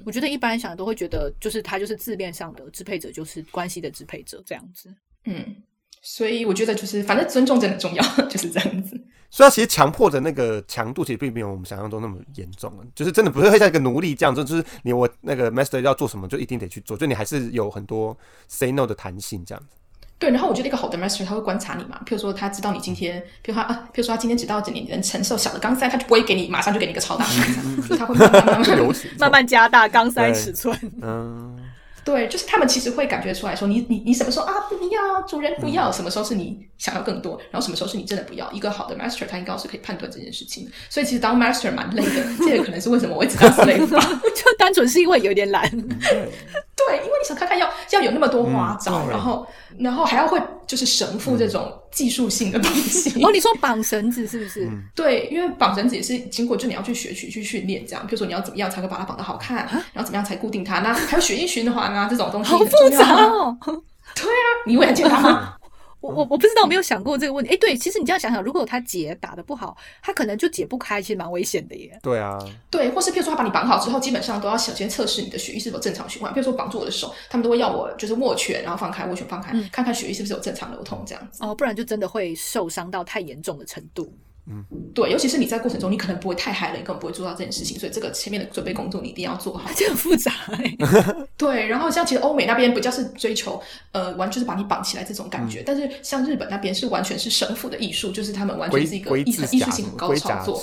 [0.04, 4.94] 我觉得一般想的都会觉得，就是他就是字面上的支配者，就是关系的支配者这样子。
[5.24, 5.56] 嗯，
[6.02, 9.00] 所以我觉得就是反正尊重真的重要， 就是这样子。
[9.32, 18.16] 所以它其实强迫的那个强度其实并没有我们想象中那么严重啊，就是真的不是会像一个奴隶这样，子就是你我那个 master 要做什么就一定得去做，就你还是有很多
[18.48, 19.76] say no 的弹性这样子。
[20.20, 30.78] 对，然后我觉得一个好的 master 他会观察你嘛，譬如说他知道你今天，譬如他啊，譬如说他今天知道你能承受小的钢塞，他就不会给你马上就给你一个超大的钢塞， 就他会慢慢慢慢 慢慢加大钢塞尺寸。
[31.00, 31.58] 嗯，
[32.04, 38.52] 对，就是他们其实会感觉出来说你你你什么时候啊不要，主人不要，什么时候是你想要更多，然后什么时候是你真的不要。
[38.52, 44.20] 一个好的 master 他应该是可以判断这件事情的，所以其实当 master 蛮累的，这也可能是为什么我一直当 slave 吧。
[44.34, 45.70] 就单纯是因为有点懒。
[45.70, 46.30] 对，
[46.96, 49.46] 因为你想看看要要有那么多花招，嗯然后
[49.78, 53.20] 然后还要会就是神父这种技术性的东西。
[53.24, 54.68] 哦，你说绑绳子是不是？
[54.94, 58.06] 对，因为绑绳子也是经过，就你要去学习、去训练，这样。
[58.06, 59.56] 比如说你要怎么样才会把它绑得好看，
[59.92, 63.56] 然后怎么样才固定它，那还有血液循环啊这种东西好很复杂哦。
[63.62, 64.46] 对啊。
[64.54, 64.64] 哦。
[64.66, 65.54] 你以为很健康吗？
[66.00, 67.52] 我我我不知道，我没有想过这个问题。
[67.52, 71.98] 哎，对，其实你这样想想，如果他解打的不好，他可能就解不开，其实蛮危险的耶。
[72.02, 72.38] 对啊，
[72.70, 76.32] 对，或是譬如说他把你绑好之后，基本上都要首先测试你的血液是否正常循环。
[76.32, 81.44] 比如说绑住我的手，他们都会要我就是握拳，然后放开，握拳放开，看看血液是不是有正常流通这样子。
[81.44, 84.12] 哦，不然就真的会受伤到太严重的程度。
[84.94, 89.70] 对，尤其是你在过程中，你可能不会太嗨了，你根本不会做到这件事情，所以这个前面的准备工作你一定要做好。
[89.76, 90.76] 这很复杂哎。
[91.36, 93.60] 对，然后像其实欧美那边比较是追求
[93.92, 100.62] 呃，完全是把你绑起来这种感觉，但是像日本那边是完全是神父的艺术，就是他们完全是一个龟艺艺术性很高龟的操作。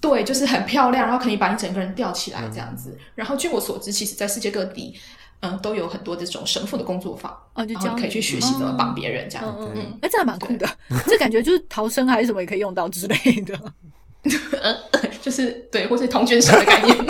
[0.00, 2.96] 对，就是很漂亮，然后可以把你整个人吊起来这样子。
[3.14, 4.94] 然后据我所知，其实在世界各地，
[5.40, 9.56] 嗯、都有很多这种神父的工作坊，哦，就教然后你可以去学习怎么绑别人这样。
[9.58, 10.68] 嗯嗯哎，这还蛮酷的，
[11.06, 13.58] 这感觉就是逃生还是什么也可以用到之类的。
[15.22, 16.96] 就是对，或是同捐神的概念。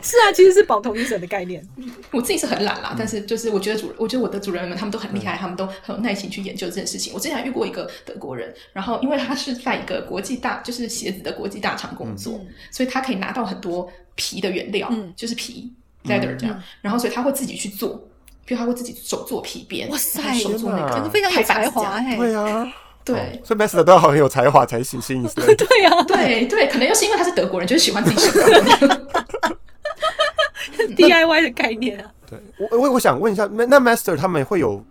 [0.00, 1.64] 是啊，其实是保同一神的概念。
[2.10, 7.14] 我自己是很懒啦，但是就是我觉得主，我觉得我的主人们他们都很厉害，他们都很有耐心去研究这件事情。
[7.14, 12.40] 我之前还遇过一个德国人，然后因为他是在一个国际大，就是鞋子的国际大厂工作，
[12.72, 15.72] 所以他可以拿到很多皮的原料，就是皮
[16.04, 17.90] leather 这样，然后所以他会自己去做，
[18.44, 22.16] 比如他会自己手做皮鞭，哇塞，手做那个，真的非常有才华哎。
[22.16, 22.66] 对啊。
[23.04, 25.34] 对，所以 master 都要很有才华才行， 心思。
[25.34, 28.88] 对呀，对对，可能又是因为他是德国人，就是喜欢自己手工。
[30.94, 32.08] DIY 的概念啊。
[32.30, 34.84] 对，我我我想问一下，那 master 他们会有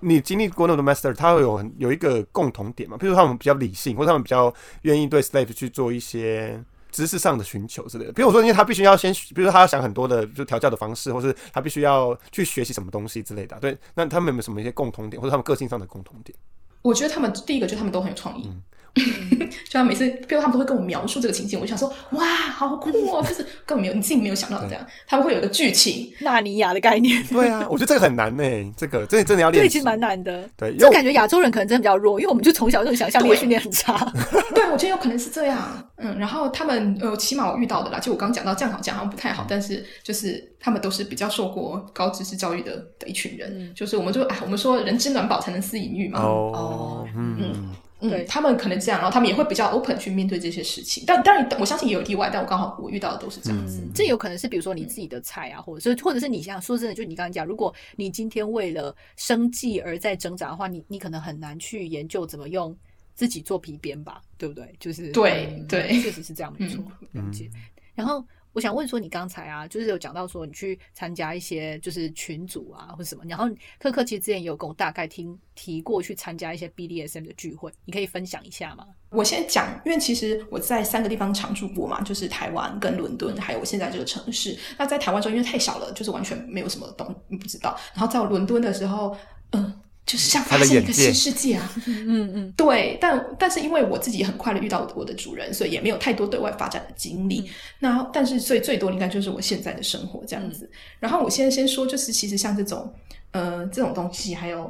[0.00, 2.96] 你经历过那么多 master，他会有有一个共同点吗？
[2.98, 4.50] 比如他们比较理性，或者他们比较
[4.82, 6.58] 愿意对 slave 去做一些
[6.90, 8.12] 知识上的寻求之类的。
[8.12, 13.58] 比如说，因为他必须要先，比如说他要想很多的就调教的方式，或是他必须要去学习什么东西之类的。
[13.60, 16.36] 对，那他们有没有什么一些共同点，或者他们个性上的共同点？
[16.82, 18.50] 我觉得他们第一个就是他们都很有创意，
[19.68, 23.22] 就他每次，比如他们都会跟我描述这个情景，我就想说，哇，好酷哦！
[23.22, 27.22] 就是根本没有你自己没有想到这样，他们会有一个剧情，纳尼亚的概念。
[27.24, 28.42] 对啊，我觉得这个很难呢，
[28.76, 30.48] 这个真的真的要练，对，其实蛮难的。
[30.56, 33.96] 对，就感觉亚洲人可能真的比较弱，因为我们就从小这种想象力训练很差。
[34.54, 35.88] 对，我觉得有可能是这样。
[35.96, 46.20] 嗯，然后他们呃，起码我遇到的啦，就我刚刚讲到这样好像好像不太好，但是就是他们都是比较受过高知识教育的的一群人，就是我们就哎，我们说人之暖饱才能思淫欲嘛。
[46.20, 51.04] 哦，嗯嗯，对他们可能这样，然后他们也会比较 open 去面对这些事情。
[51.06, 53.82] 但当然，我相信也有例外，但我刚好我遇到的都是这样子。
[53.94, 62.76] 这有可能是比如说你自己的菜啊，或者是或者是你像说真的，就你刚刚讲，如果你今天为了生计而在挣扎的话，你你可能很难去研究怎么用。
[63.12, 64.74] 自己做皮鞭吧，对不对？
[64.80, 66.82] 就是对对，确实是这样没错。
[67.12, 67.50] 了解。
[67.94, 73.22] 然后我想问说，你刚才啊，就是有讲到说你去参加一些就是群组啊，或者什么。
[73.26, 73.48] 然后
[73.78, 78.86] 科科其实之前也有跟我大概听提过去参加一些 BDSM 的聚会，你可以分享一下吗？
[79.10, 84.58] 我先讲，因为其实我在三个地方常住过嘛，就是台湾、跟伦敦，还有我现在这个城市。
[84.78, 87.78] 那在台湾时候，因为太小了，就是完全没有什么东不知道。
[87.94, 89.16] 然后在伦敦的时候，
[89.52, 89.80] 嗯。
[90.10, 97.48] 就是像发现一个新世界啊，嗯嗯，对，但但是因为我自己很快的遇到我的主人，所以也没有太多对外发展的经历。
[97.78, 100.68] 那但是最最多应该就是我现在的生活这样子。
[100.98, 102.92] 然后我现在先说，就是其实像这种
[103.30, 104.68] 呃这种东西，还有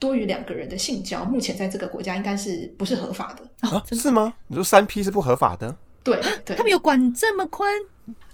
[0.00, 3.80] 多于两个人的性交，目前在这个国家应该是不是合法的啊？
[3.92, 4.34] 是吗？
[4.48, 5.76] 你说三 P 是不合法的？
[6.02, 7.72] 对对，他们有管这么宽？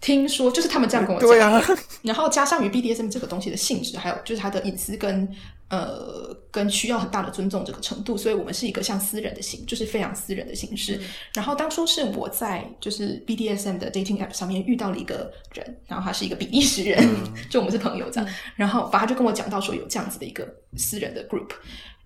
[0.00, 1.28] 听说就是他们这样跟我讲。
[1.28, 1.62] 对啊，
[2.02, 5.28] 然后加上于 BDSM 这个东西的性质，还有就是它的隐私跟
[5.68, 11.00] 呃跟需要很大的尊重这个程度，所以我们是一个像私人的形，就是非常私人的形式。
[11.34, 17.04] 然后当初是我在就是 BDSM 的 dating app 上面遇到了一个人，然后他是一个比利时人，
[17.50, 18.30] 就我们是朋友这样。
[18.54, 20.46] 然后把他就跟我讲到说有这样子的一个
[20.76, 21.50] 私人的 group。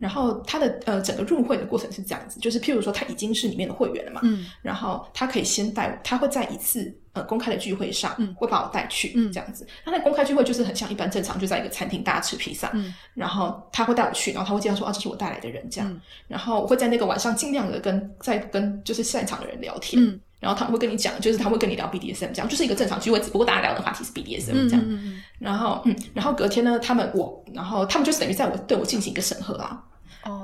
[0.00, 9.66] 然后他的呃整个入会的过程是这样子，就是譬如说他已经是里面的会员了嘛，嗯，然后他可以先带，他会在一次呃公开的聚会上，嗯，会把我带去，嗯，这样子。
[9.84, 29.84] 那那公开聚会就是很像一般正常，就在一个餐厅大家吃披萨，嗯，然后他会带我去，然后他会介绍说啊这是我带来的人这样，然后我会在那个晚上尽量的跟在跟就是现场的人聊天，嗯，然后他们会跟你讲，就是他会跟你聊 BDSM 这样，就是一个正常聚会，只不过大家聊的话题是 BDSM 这样嗯，然后嗯，然后隔天呢，他们我，然后他们就是等于在我对我进行一个审核啊。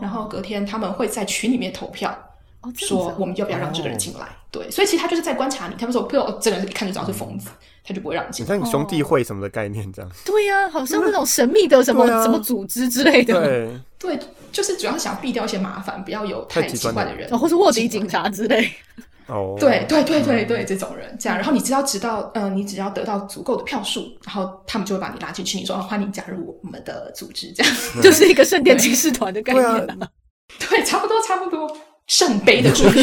[0.01, 2.16] 然后隔天他们会在群里面投票，
[2.77, 4.27] 说我们要不要让这个人进来。
[4.51, 5.74] 对，所以其实他就是在观察你。
[5.79, 7.51] 他们说，不，这个人一看就知道是疯子，
[7.85, 8.47] 他就不会让你进。
[8.47, 10.11] 像兄弟会什么的概念这样。
[10.24, 13.79] 对呀，好像那种神秘的什么什么组织之类的。
[13.99, 18.70] 对，对，就是主要是想避掉一些麻烦，不要有太奇怪的人，或是卧底警察之类。
[19.27, 27.72] 哦，对对对对对，这种人这样，然后你只要直到，嗯，你只要得到足够的票数，然后他们就会把你拉进去，你说欢迎加入我们的组织，这样
[28.03, 29.87] 就是一个圣殿骑士团的概念
[30.59, 33.03] 对，差不多差不多，圣杯的聚会。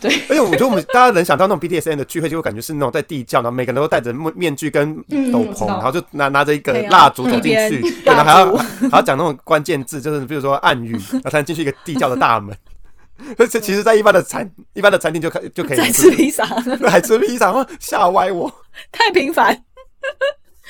[0.00, 4.96] 对， 而且我觉得我们大家能想到那种 BDSN 的聚会，就会感觉是那种在地窖，然后每个人都戴着面面具跟
[5.30, 8.56] 斗篷，然后就拿拿着一个蜡烛走进去，然后还要
[8.90, 12.52] 还要讲那种关键字，就是比如说暗语，然后才能进去一个地窖的大门。
[13.38, 16.44] 这其实，在一般的餐一般的餐厅就可就可以吃披萨，
[16.88, 18.52] 还吃披萨，吓歪我，
[18.90, 19.64] 太频繁。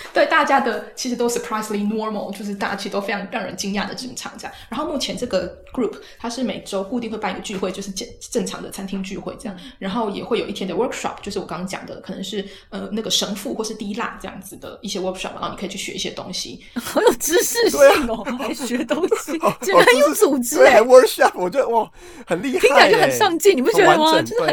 [0.12, 4.54] 对大家的其实都 surprisingly normal，就是大家其实都非常让人惊讶的正常这样。
[4.68, 9.56] 然后目前这个 group 它是每周固定会办一个聚会，就是正正常的餐厅聚会这样。
[9.78, 16.64] 然后也会有一天的 workshop，就是我刚刚讲的，可能是呃那个神父或是低蜡这样子的一些 workshop，然后你可以去学一些东西。
[16.80, 20.80] 好有知识性哦，还学东西，这个很有组织哎。
[20.82, 21.88] workshop 我觉得哇
[22.26, 24.20] 很厉害，听起来就很上进，你不觉得吗？
[24.22, 24.48] 就是很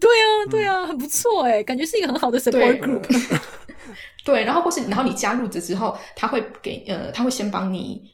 [0.00, 3.28] 对啊对啊，很不错哎，感觉是一个很好的 support group。
[4.24, 8.10] 对，然后或是然后你加入的之后，他会给呃，他会先帮你。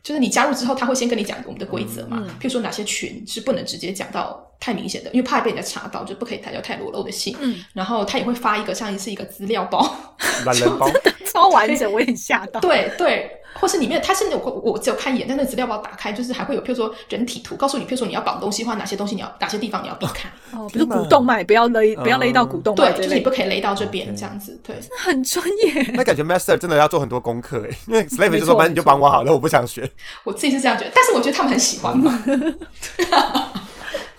[0.00, 7.36] 就是你加入之后，他会先跟你讲我们的规则嘛，嗯譬如说哪些群是不能直接讲到太明显的，因为怕被人家查到，就不可以打掉太裸露的信。
[7.40, 10.16] 嗯，然后他也会发一个像是一个资料包，
[10.46, 10.88] 懒人包，
[11.30, 12.60] 超完整，我也吓到。
[12.60, 24.76] 对对，或是里面它是有我我只有看一眼，但那个资料包打开就是还会有，譬如说人体图，告诉你，譬如说你要绑东西或哪些东西你要哪些地方你要避开，哦，比如股动脉，不要勒，不要勒到股动脉对，就是你不可以勒到这边这样子，对。
[24.98, 25.82] 很专业。
[25.94, 29.90] 那感觉 master 真的要做很多功课哎， 因为 slave 就说反正你就帮我好了，我不想学。
[30.24, 32.22] 我自己是这样觉得，但是我觉得他们很喜欢嘛。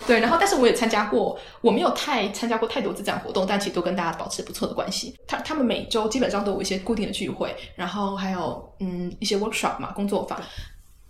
[0.06, 5.14] 对，然后但是我也参加过，我没有太参加过太多次这样活动，但其实都跟大家保持不错的关系。
[5.26, 10.40] 他他们每周基本上都有一些固定的聚会，然后还有嗯一些 workshop 嘛，工作坊。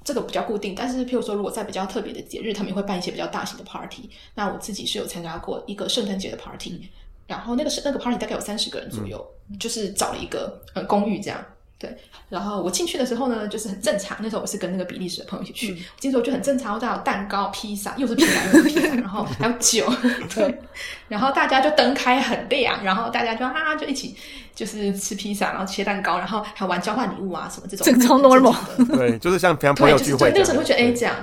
[0.02, 4.08] 这个比较固定，但是譬如说，如果在比较特别的节日，他们也会办一些比较大型的 party。
[4.34, 6.88] 那我自己是有参加过一个圣诞节的 party，
[7.26, 9.24] 然后那个是那个 party 大概有三十个人左右，
[9.60, 11.38] 就是找了一个呃公寓这样。
[11.80, 11.96] 对，
[12.28, 14.14] 然后我进去的时候呢，就是很正常。
[14.20, 19.90] 那时候我是跟那个比利时的朋友一起去，我进去之后就很正常，大家有蛋糕、披萨，又是披萨又是披萨， 然后还有酒，
[20.34, 20.60] 对，
[21.08, 24.14] 然后大家就灯开很亮，然后大家就啊就一起
[24.54, 31.16] 就是吃披萨，然后切蛋糕，然后还玩交换礼物啊什么这种，这个超 normal 正常的对，就是像平常朋，友就是对聚会那个时候会觉得哎这样，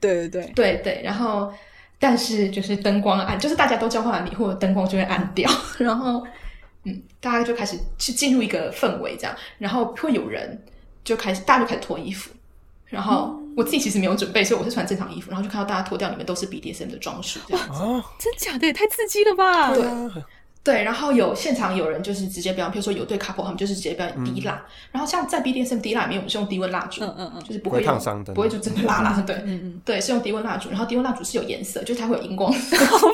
[0.00, 1.52] 对对对，对对，然后
[1.98, 6.24] 但是就是灯光暗，就是大家都交换完礼物，灯光就会暗掉， 然后
[6.84, 10.62] 嗯，大家就开始去进入一个氛围这样，然后会有人
[11.02, 12.30] 就开始大家就开始脱衣服，
[12.86, 17.68] 然后我自己其实没有准备，所以我是穿正常衣服，然后就看到大家脱掉，里面都是 BDSM 的装饰这样。
[17.70, 19.74] 哦，真假的也太刺激了吧！
[19.74, 19.84] 对。
[20.64, 27.44] 对，然后有现场有人就是直接表演，比如说有对 couple，他们就是直接表演滴蜡，然后像在 BDSM 滴蜡里面，我们是用低温蜡烛，嗯嗯嗯。
[27.44, 28.32] 就是不会烫伤的。
[28.32, 33.08] 不会就真的蜡蜡，对，嗯嗯，对，是用低温蜡烛，然后低温蜡烛是有颜色，就是它会有荧光，好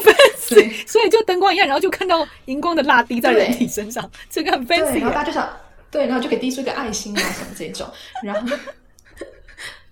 [0.54, 5.00] fancy，所以就灯光一样，然后就看到荧光的蜡滴在人体身上，这个很对，fancy。
[5.00, 5.48] 然后大家就想，
[5.90, 7.88] 对，然后就可以滴出一个爱心啊什么这种，
[8.22, 8.56] 然后。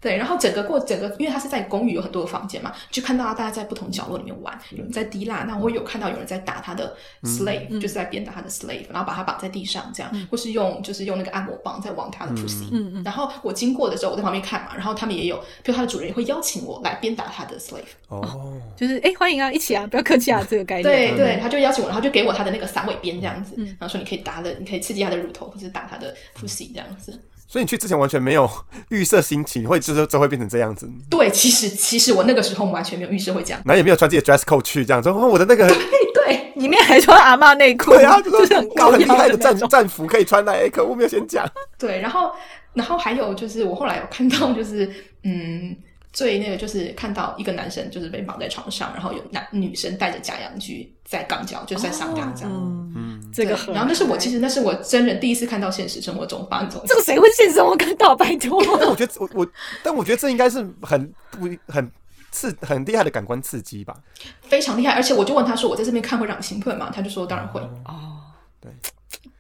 [0.01, 13.03] 对，然后整个过整个，因为它是在公寓有很多个房间嘛，就看到大家在不同角落里面玩，有人在滴蜡，那我有看到有人在打他的 slave，、就是在鞭打他的 slave，然后把他绑在地上这样，或是用就是用那个按摩棒在往他的 pussy，嗯嗯。
[13.03, 20.85] 然后我经过的时候我在旁边看嘛，然后他们也有，比如他的主人也会邀请我来鞭打他的 slave，哦，就是哎，欢迎啊，一起啊，不要客气啊，这个概念。
[20.85, 27.21] 对对，他就邀请我，然后就给我他的那个散尾鞭这样子，然后说你可以打的，你可以刺激他的乳头，或者打他的 pussy 这样子。
[27.49, 28.49] 所以你去之前完全没有
[28.91, 33.63] 预设心情，会就是这会变成这样子，对，其实其实我那个时候完全没有预设会这样。
[33.65, 35.77] 然后也没有穿自己的 dress code 去这样，说哦我的那个 对
[36.15, 39.57] 对，里面还穿阿嬷内裤，对啊，就是 很高很厉害的战。
[39.69, 41.45] 战服可以穿来，可我没有先讲，
[41.79, 42.31] 对，然后
[42.75, 44.89] 然后还有就是我后来有看到就是
[45.25, 45.75] 嗯。
[46.19, 52.51] 最那个就是看到一个男生就是被绑在床上，然后有男女生带着假洋具在肛交，就是在上肛这样。
[52.53, 53.73] 嗯，嗯，这个很。
[53.73, 58.17] 然后那是我其实那是我真人第一次看到现实生活中发生这种这个谁会现实生活看到？
[58.17, 58.61] 拜托。
[58.81, 59.49] 但我觉得我我，
[59.81, 61.89] 但我觉得这应该是很不很
[62.33, 63.95] 刺很厉害的感官刺激吧，
[64.43, 68.19] 非常厉害，而且我就问他说：“我在这边看会让你兴奋吗？”他就说：“当然会。”哦，
[68.61, 68.73] 对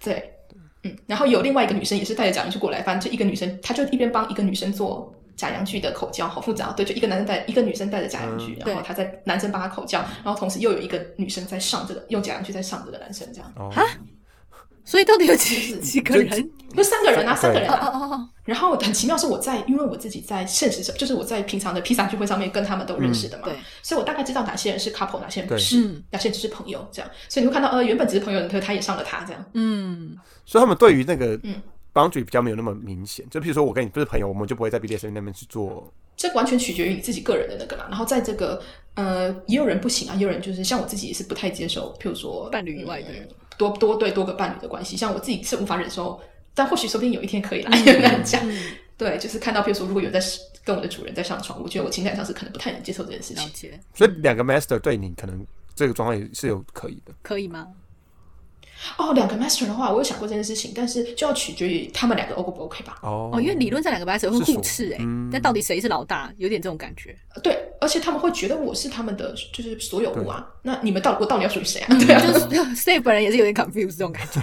[0.00, 0.32] 对，
[0.84, 6.74] 嗯，然后有另外一个女生也是带着假洋具过来，反正就一个女生，她就一边帮一个女生做假洋具的口交，好复杂哦。
[6.76, 8.66] 对，就一个男生带一个女生带着假洋具，嗯。
[8.66, 13.50] 然后他在男生帮他口交，然后同时又有一个女生在上这个用假洋具在上这个男生，这样。
[13.56, 13.72] 哦，
[14.84, 16.50] 所以到底有几几个人？
[16.74, 17.70] 就三个人啊，三个人。
[18.44, 23.54] 然后很奇妙是我在，因为我自己在现实生，就是我在平常的披萨聚会上面跟他们都认识的嘛，对。
[23.82, 26.02] 所以我大概知道哪些人是 couple，哪些人不是，嗯。
[26.10, 27.10] 哪些人只是朋友这样。
[27.28, 29.44] 所以你会看到，呃，原本只是朋友的，他也上了他这样。
[29.52, 30.16] 嗯，
[30.46, 31.54] 所以他们对于那个嗯
[31.92, 37.86] boundary 比较没有那么明显，就譬如说我跟你不是朋友，我们就不会在 BDSM 那边去做，这完全取决于你自己个人的那个啦。
[37.88, 38.62] 然后在这个
[38.94, 46.20] 呃，也有人不行啊，也有人就是像我自己也是不太接受，譬如说伴侣以外的嗯多多对多个伴侣的关系，像我自己是无法忍受，
[46.54, 48.42] 但或许说不定有一天可以来，很难讲。
[48.96, 50.20] 对，就是看到譬如说，如果有在
[50.64, 53.70] 跟我的主人在上床，我觉得我情感上是可能不太能接受这件事情。
[53.94, 57.12] 所以两个 master 对你可能这个状况也是有可以的。
[57.22, 57.68] 可以吗？
[58.96, 62.98] 哦，两个 master 的话，我有想过这件事情，但是就要取决于他们两个 O 不 OK 吧。
[63.02, 67.16] 哦哦，因为理论上两个 master 会互斥哎嗯，但到底谁是老大，有点这种感觉。
[67.42, 71.88] 对，而且他们会觉得我是他们的就是所有物啊，那你们到我到底要属于谁啊？
[71.98, 74.42] 对啊，就是 Steve 本人也是有点 confused 这种感觉。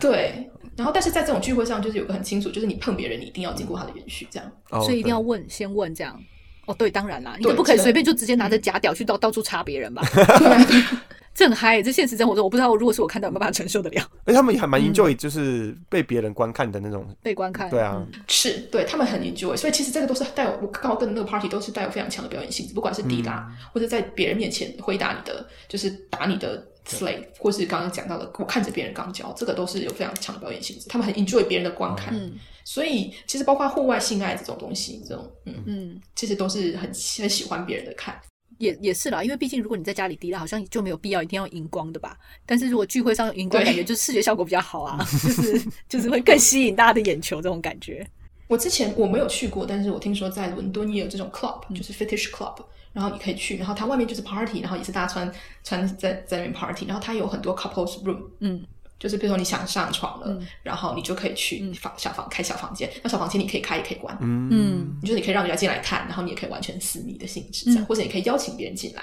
[0.00, 0.50] 对。
[0.76, 4.52] 然后，但是在这种聚会上，就是有个很清楚，就是你碰别人，你一定要经过他的允许，这样。
[4.68, 6.22] 哦所以一定要对问，先问这样。
[6.66, 10.02] 哦，对，当然啦，你也不可以这个随便就直接拿着假屌去到到处插别人吧？
[10.12, 11.04] 对啊，对啊
[11.36, 14.70] 这很嗨，这现实生活中我不知道，如果是我看到有没有办法承受得了而且他们也还嗯。
[14.70, 17.68] 蛮 enjoy 就是被别人观看的那种，被观看。
[17.68, 17.94] 对啊。
[17.96, 18.20] 嗯。
[18.26, 32.16] 是对他们很 enjoy，所以其实这个都是带有我刚好跟那个 party 都是带有非常强的表演性质，不管是滴答、或者在别人面前回答你的，就是打你的 slave，或是刚刚讲到的，我看着别人肛交，这个都是有非常强的表演性质，他们很 enjoy 别人的观看。
[32.16, 32.32] 嗯。
[32.64, 38.18] 所以其实包括户外性爱这种东西，这种嗯，嗯，其实都是很很喜欢别人的看。
[38.58, 42.18] 也也是啦，因为毕竟如果你在家里滴蜡，好像就没有必要一定要荧光的吧。
[42.44, 48.06] 但是如果聚会上荧光，感觉就是视觉效果比较好啊，就是就是会更吸引大家的眼球这种感觉。
[48.48, 52.56] 我之前我没有去过，但是我听说在伦敦也有这种 club，、就是 fetish club，
[52.92, 55.32] 然后你可以去，然后它外面就是 party，然后也是大家穿
[55.64, 58.64] 穿在在那边 party，然后它有很多 couples room，嗯，
[58.98, 69.02] 就是比如说你想上床了，然后你就可以去房小房开小房间，那小房间你可以开也可以关，嗯，就是你可以让人家进来看，然后你也可以完全私密的性质这样，或者你可以邀请别人进来。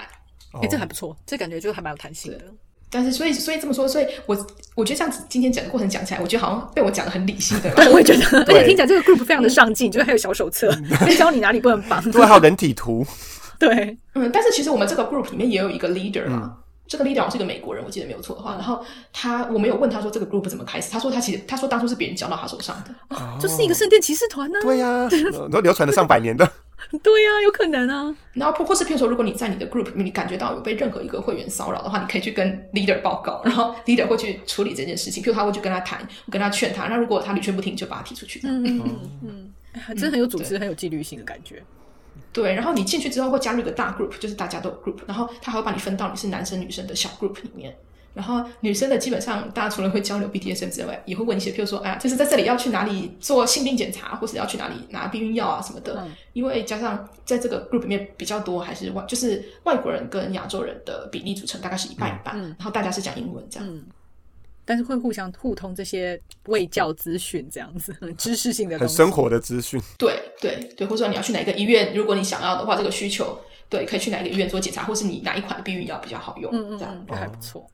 [0.60, 2.38] 哎、这还不错，这感觉就还蛮有弹性的。
[2.90, 7.82] 但是，所以，所以这么说，所以我我觉得这样子，今天整个过程讲起来，我觉得好像被我讲的很理性，对吧？
[7.82, 10.70] 对，我也觉得，而且听起来这个 group 非常的上进，就是还有小手册，
[11.00, 12.00] 会 教你哪里不能绑。
[12.12, 13.04] 对，还有人体图，
[13.58, 16.56] 对，嗯，但是其实我们这个 group 里面也有一个 leader 嘛。
[16.86, 18.52] 这个 leader 是个美国人，我记得没有错的话。
[18.52, 23.18] 然后他，我没有问他说这个 group 怎么开始，他说他其实他说当初是别人交到他手上的。
[23.40, 24.58] 就是一个圣殿骑士团呢。
[24.62, 26.46] 对呀、呃 都流传了上百年的。
[27.02, 28.14] 对呀、有可能啊。
[28.34, 35.22] 然后或是譬如说，如果你在你的 group 里面，你感觉到有被任何一个会员骚扰的话，你可以去跟 leader 报告，然后 leader 会去处理这件事情。
[35.22, 36.86] 譬如他会去跟他谈，跟他劝他。
[36.88, 38.40] 那如果他屡劝不听，就把他踢出去。
[38.44, 41.62] 嗯嗯嗯，哎真的很有组织、很有纪律性的感觉。
[42.34, 47.74] 对，然后你进去之后会加入一个大 group，就是大家都有 group，然后他还会把你分到你是男生女生的小 group 里面。
[48.12, 56.00] 然后女生的基本上，大家除了会交流 BDSM 之外，也会问一些，譬如说，哎呀，就是在这里要去哪里做性病检查，或是要去哪里拿避孕药啊什么的。
[56.00, 62.36] 嗯因为加上在这个 group 里面比较多还是外，就是外国人跟亚洲人的比例组成，大概是一半一半。
[62.36, 63.68] 然后大家是讲英文这样。
[63.68, 63.84] 嗯
[64.64, 68.78] 但是会互相互通这些卫教资讯，这样子很 知识性的。
[68.78, 73.38] 很生活的资讯，对对对，或者说你要去哪一个医院，如果你想要的话，这个需求，
[73.68, 77.06] 对，可以去哪个医院做检查，或是你哪一款避孕药比较好用，嗯嗯这样。
[77.08, 77.66] 嗯，还不错。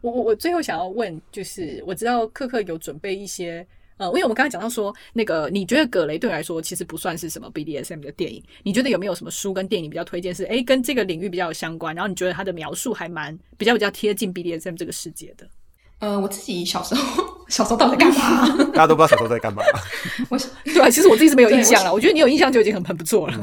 [0.00, 3.66] 我我我最后想要问，就是我知道克克有准备一些，
[3.98, 15.46] 呃，因为我们刚才讲到说，那个你觉得葛雷对你来说其实不算是什么 BDSM 的电影，你觉得有没有什么书跟电影比较推荐是，哎跟这个领域比较有相关，然后你觉得它的描述还蛮比较比较贴近 BDSM 这个世界的？
[16.00, 18.48] 呃，我自己小时候小时候到底在干嘛？
[18.74, 19.62] 大家都不知道小时候在干嘛。
[20.28, 23.34] 我 对啊，其实我自己是没有印象了，我觉得你有印象就已经很很不错了。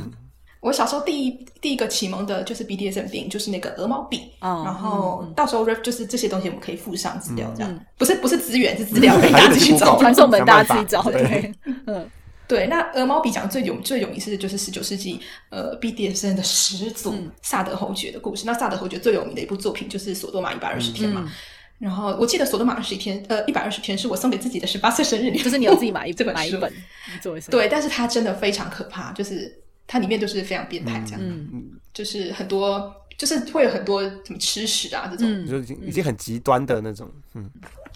[0.60, 4.22] 我小时候第一第一个启蒙的就是 BDSM 电影，就是那个鹅毛笔。
[4.41, 9.97] 哦然后到时候 ref 就是这些东西我们可以附上资料，这样、嗯不是不是资源是资料，可以大家自己找。
[9.99, 11.53] 传送门大家自己找，对，
[11.86, 12.10] 嗯
[12.47, 18.43] 对，那鹅毛笔讲最有最有名是就是十九世纪呃 BDSM 的始祖、嗯萨德侯爵的故事。
[18.45, 21.22] 那萨德侯爵最有名的一部作品就是《索多玛一百二十天》嘛。
[21.26, 21.32] 嗯
[21.80, 26.39] 然后我记得《索多玛二十一天》呃一百二十天是我送给自己的十八岁生日礼物，就是你要自己买一这本书。
[26.39, 26.73] 买一本
[27.21, 27.41] 作为？
[27.49, 31.71] 对，但是它真的非常可怕，就是它里面就是非常变态这样，嗯。
[31.93, 35.28] 就是很多就是会有很多什么吃屎啊这种。
[35.28, 35.47] 嗯。
[35.47, 37.49] 就已经已经很极端的那种，嗯，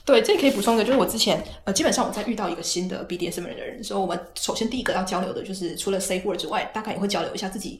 [0.05, 7.79] 对，这可以补充一个，就是我之前呃，基本上我在遇到一个新的 BDSM 人的人的时候，我们首先第一个要交流的就是除了 safe word 之外，大概也会交流一下自己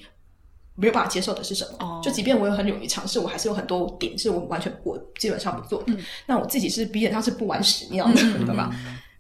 [0.75, 1.77] 没有办法接受的是什么。
[1.79, 5.93] 哦就即便我有很勇于尝试，我还是有很多点是我完全我基本上不做的。
[6.25, 8.13] 那我自己是基本上是不玩屎尿的，
[8.45, 8.73] 对吧？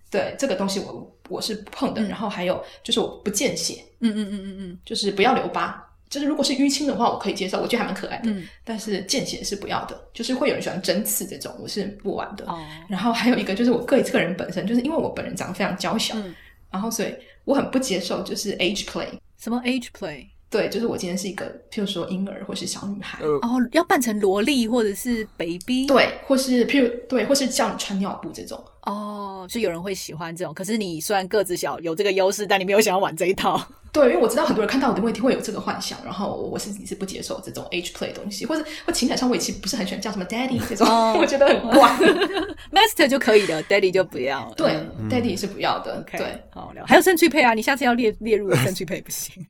[0.09, 2.01] 对这个东西我我是不碰的。
[2.03, 5.87] 然后还有就是我不见血，嗯嗯嗯嗯嗯就是不要留疤。
[6.09, 8.29] 就是如果是淤青的话，我可以接受，我觉得还蛮可爱的。
[8.29, 12.43] 嗯但是见血是不要的，就是会有人喜欢针刺这种，我是不玩的。
[12.47, 16.35] 哦然后还有一个就是我个这个人本身，就是因为我本人长得非常娇小，嗯
[16.69, 19.07] 然后所以我很不接受就是 age play。
[19.37, 20.27] 什么 age play？
[20.51, 25.87] 对，就是我今天是一个，譬如说婴儿或是小女孩，呃哦，要扮成萝莉或者是 baby？
[25.87, 28.61] 对，或是譬如对，或是叫你穿尿布这种。
[28.81, 30.53] 哦，是有人会喜欢这种。
[30.53, 33.59] 可是你虽然个子小，有这个优势，但你没有想要玩这一套。
[33.93, 41.89] 对，因为我知道很多人看到我的问题会有这个幻想，然后我自己是不接受这种 age play 的东西，或者或情感上我也其实不是很喜欢叫什么 daddy 这种，哦 我觉得很怪。
[42.71, 44.53] Master 就可以的，Daddy 就不要了。
[44.55, 46.03] 对、嗯 d a d d y 是不要的。
[46.11, 46.85] 对，好聊。
[46.85, 49.45] 还有圣趣配啊，你下次要列列入圣趣配不行。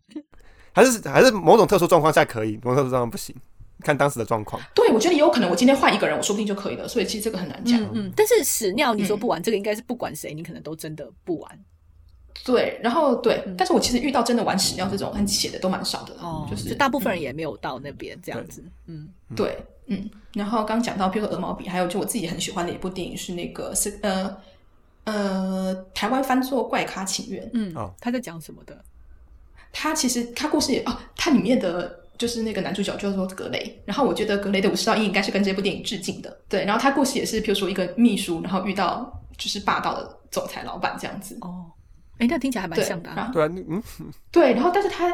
[0.73, 3.35] 还是还是某种特殊状况下可以，某种特殊状况不行，
[3.81, 4.61] 看当时的状况。
[4.73, 6.87] 对，我觉得也有可能，我今天换一个人，我说不定就可以了。
[6.87, 7.81] 所以其实这个很难讲。
[7.81, 11.59] 嗯嗯，但是屎尿你说不玩，这个应该是不管谁，你可能都真的不玩
[12.45, 18.63] 对，然后对，但是我其实遇到真的玩屎尿这种很血的都蛮少的，哦，就是就大部分人也没有到那边这样子。
[18.87, 19.57] 嗯对，
[19.87, 24.35] 嗯，然后刚讲到，比如说鹅毛笔，还有就我自己很喜欢的一部电影是那个是呃
[25.03, 28.83] 呃台湾翻作《怪咖情缘》，嗯哦，他在讲什么的？
[29.71, 41.65] 它其实他故事也哦，他里面的就是那个男主角叫做格雷，然后我觉得格雷的武士道义应该是跟这部电影致敬的，对，然后他故事也是，譬如说一个秘书，然后遇到就是霸道的总裁老板这样子，哦，
[42.19, 43.31] 哎，那听起来还蛮，像的啊。
[43.33, 43.81] 对啊，嗯，
[44.31, 45.11] 对，然后但是他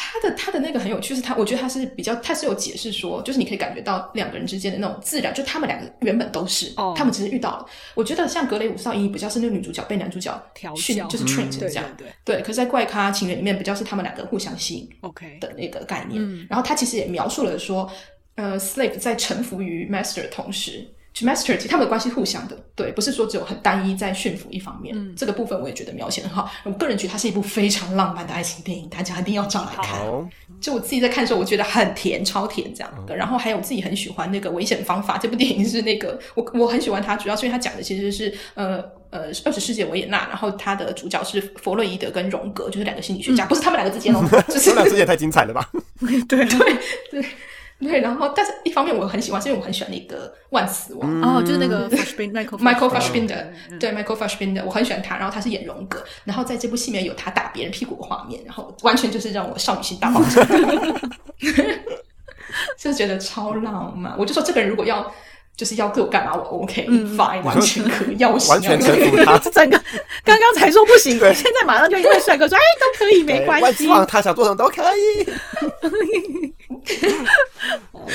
[0.00, 7.66] 他的他的那个很有趣，是他我觉得他是比较，他是有解释说，就是你可以感觉到两个人之间的那种自然，就他们两个原本都是，哦他们只是遇到了。
[7.96, 12.42] 我觉得像格雷五少英比较是那个女主角被男主角调训就是 train 成对这样，对对对。
[12.42, 16.22] 可是，在怪咖情人里面，比较是他们两个互相吸引，OK，的那个概念。
[16.22, 17.90] 嗯然后他其实也描述了说，
[18.36, 20.86] 呃，slave 在臣服于 master 的同时。
[21.20, 24.94] 就 master 他们的关系互相的，对，不是说只有很单一在驯服一方面。
[24.96, 26.50] 嗯这个部分我也觉得描写很好。
[26.64, 30.00] 我个人觉得它是一部非常浪漫的爱情电影，大家一定要找来看。
[30.60, 33.16] 就我自己在看的时候，我觉得很甜，超甜这样的。
[33.16, 45.70] 然后还有我自己很喜欢那个《危险方法》这部电影，是那个我我很喜欢它，主要是因为它讲的其实是呃呃二十世纪的维也纳，然后它的主角是弗洛伊德跟荣格，就是两个心理学家，不是他们两个之间哦，就是这俩之间也太精彩了吧？
[46.00, 46.76] 对对对
[47.10, 47.24] 对。
[48.02, 51.22] 然后，但是一方面我很喜欢，是因为我很喜欢那个万磁王。
[51.22, 53.46] 哦，就是那个 Michael Fassbinder，
[53.78, 60.44] 对 Michael Fassbinder，我很喜欢他，然后他是演荣格，然后在这部戏里面有他打别人屁股的画面，然后完全就是让我少女心大爆炸，
[62.76, 64.18] 就觉得超浪漫。
[64.18, 65.12] 我就说这个人如果要
[65.58, 69.36] 就是要对我干嘛，我 OK、fine，完全可以，要我完全臣服他。
[69.38, 69.76] 这 整个
[70.24, 75.26] 刚刚才说不行，对现在马上就因为帅哥说，哎，都可以，没关系他想做什么都可以。
[77.92, 78.06] 哦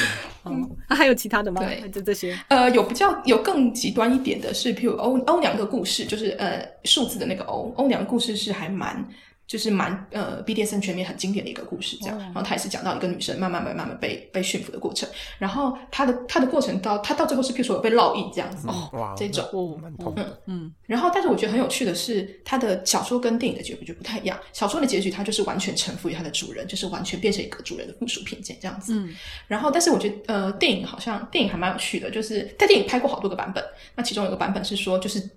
[0.88, 1.62] 啊还有其他的吗？
[1.62, 2.40] 对就这些。
[2.48, 9.06] 呃，有比较有更极端一点的是，譬如欧欧娘的故事，就是呃数字的那个欧欧娘的故事是还蛮。
[9.46, 12.18] 就是蛮呃 BDSM 全面很经典的一个故事，这样。
[12.18, 20.42] 然后他也是讲到一个女生慢慢慢慢慢被被驯服的过程，然后她的她的过程到她到最后是譬如说有被烙印这样子，哦，这种哦蛮痛的。
[20.86, 24.40] 然后，但是我觉得很有趣的是，他的小说跟电影的结局就不太一样。
[24.54, 28.94] 小说的结局，他就是完全臣服于他的主人，就是完全变成一个主人的附属品这样子。
[28.96, 29.14] 嗯，
[29.48, 33.64] 然后，但是我觉得，呃，电影好像电影还蛮有趣的，就是在电影拍过好多个版本。
[33.96, 35.28] 那其中有个版本是说，就是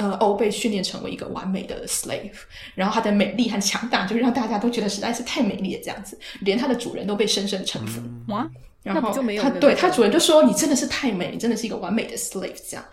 [0.00, 2.32] 呃，欧被训练成为一个完美的 slave，
[2.74, 8.00] 然后她的美丽和强大，就让大家都觉得实在是太美丽了，这样子，连她的主人都被深深臣服。
[8.28, 8.50] 哇，
[8.82, 12.84] 然后那就没有他对他主人就说你真的是太美，你真的是一个完美的 slave 这样。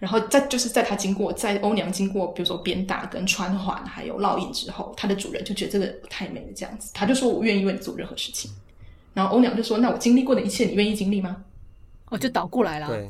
[0.00, 8.50] 然后在就是在他经过在欧娘经过比如说鞭打跟穿环还有烙印之后，他的主人就觉得这个太美了这样子，他就说我愿意为你做任何事情。
[9.14, 11.44] 然后欧娘就说那我经历过的一切你愿意经历吗？
[12.06, 12.88] 哦，就倒过来了。
[12.88, 13.08] 对，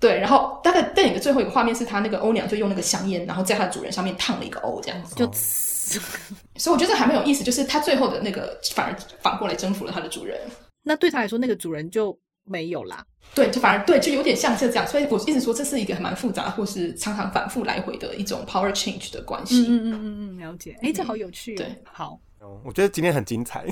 [0.00, 5.14] 对，然后大概电影的最后一个画面是他那个欧娘就用那个香烟，然后在他的主人上面烫了一个欧这样子。
[5.16, 5.30] 就
[6.56, 10.38] 所以我觉得还蛮有意思，就是他最后的那个反而反过来征服了他的主人。
[10.82, 13.04] 那对他来说，那个主人就没有啦。
[13.34, 19.62] 对，就反而对，就有点像是这样，所以我一直说这是一个蛮复杂，或是常常反复来回的一种 power change 的关系。
[19.62, 20.76] 嗯嗯嗯嗯嗯，了解。
[20.82, 21.58] 哎，这好有趣哦。
[21.58, 23.64] 对，好，哦我觉得今天很精彩。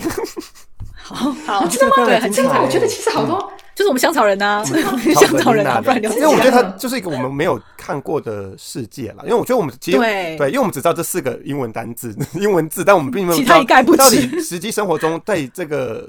[1.15, 2.05] 好，好， 真的吗？
[2.07, 2.53] 对，很精彩。
[2.53, 4.65] 这个我觉得其实好多，就是我们香草人呐，
[5.15, 9.19] 香草人啊，不然留因为我觉得它就是一个我们没有看过的世界啦。
[9.23, 10.37] 因为我觉得我们其实对。
[10.37, 13.99] 对，因为我们只知道这四个英文单字、 英文字，但我们并没有其他一概不知。
[13.99, 16.09] 到底实际生活中对这个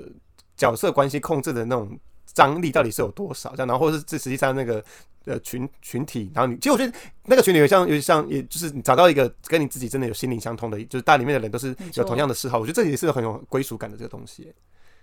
[0.55, 1.97] 角色关系控制的那种
[2.33, 4.83] 张力到底是有多少，这样，然后或者是这实际上那个
[5.25, 6.93] 呃群群体，然后你其实我觉得
[7.25, 14.51] 那个群体有像有点像，也就是你找到一个跟你自己真的有心灵相通的，就是大里面的人都是有同样的嗜好，我觉得这也是很有归属感的这个东西。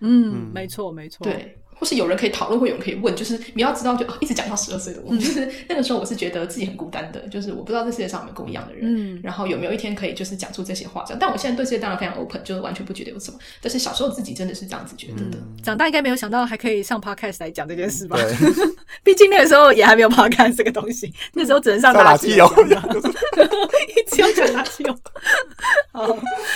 [0.01, 1.24] 嗯，没错没错。
[1.24, 11.18] 对，或是有人可以讨论，或有人可以问，就是你要知道就，哦一直讲到十二岁的我，就是那个时候我是觉得自己很孤单的，就是我不知道这世界上有没有跟我一样的人，嗯然后有没有一天可以就是讲出这些话这样。
[11.20, 15.39] 但我现在对这些当然非常 open，就是完全不觉得有什么，但是小时候自己真的是这样子觉得的。
[15.62, 18.16] 长大应该没有想到还可以上 podcast 来讲这件事吧？
[18.16, 18.64] 对，
[19.03, 22.79] 毕竟那个时候也还没有 podcast 这个东西，那时候只能上上垃圾油油，
[23.97, 24.97] 一直要讲垃圾油。
[25.93, 26.07] 好，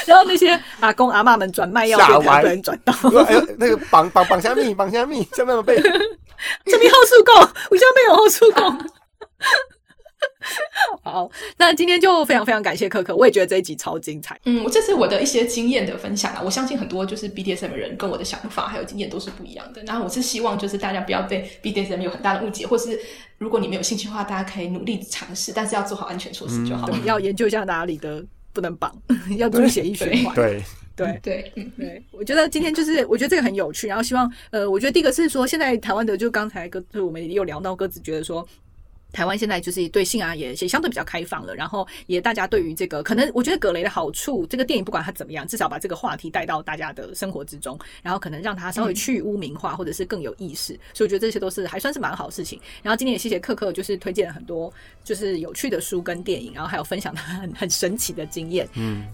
[0.06, 5.74] 然后那些阿公阿妈们转卖药吓给他歪不能转到，说哎呦，那个绑绑绑虾米，绑虾米，下面有被
[6.64, 7.34] 这边后速供，
[7.70, 8.90] 我这边有后速供。
[11.02, 14.38] 好，那今天就非常非常感谢可可，我也觉得这一集超精彩。
[14.44, 16.40] 嗯，我这是我的一些经验的分享啊。
[16.42, 19.82] 我相信很多就是 BDSM 的人跟我的想法还有经验都是不一样的。
[19.84, 22.98] 然后我是希望就是大家不要对 BDSM 有很大的误解，或是
[23.36, 26.88] 如果你没有兴趣的话，大家可以努力尝试，但是要做好安全措施就好。
[26.88, 28.92] 对，要研究一下哪里的不能绑，
[29.36, 30.34] 要注意血液循环。
[30.34, 30.64] 对，对
[30.98, 31.20] 对，
[31.54, 33.86] 对，对，我觉得今天就是，我觉得这个很有趣。
[33.86, 38.46] 然后希望，呃，我觉得第一个是说，现在台湾的，就刚才鸽，就是我们也有聊到各自，觉得说。
[39.10, 52.60] 台湾现在就是对性啊也也相对比较开放了，然后也大家对于这个可能我觉得葛雷的好处，这个电影不管它怎么样，至少把这个话题带到大家的生活之中，然后可能让它稍微去污名化，或者是更有意识，所以我觉得这些都是还算是蛮好的事情。
[52.82, 54.70] 然后今天也谢谢克克，就是推荐了很多
[55.02, 58.68] 就是有趣的书跟电影，然后还有分享他很很神奇的经验。
[58.74, 59.06] 嗯，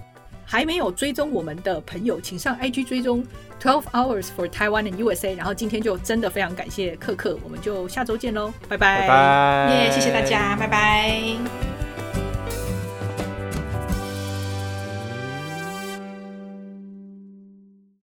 [0.45, 3.24] 还没有追踪我们的朋友，请上 IG 追踪
[3.61, 5.36] Twelve Hours for Taiwan and USA。
[5.36, 11.93] 然后今天就真的非常感谢克克，我们就下周见喽，拜拜，拜拜，耶，谢谢大家，拜拜。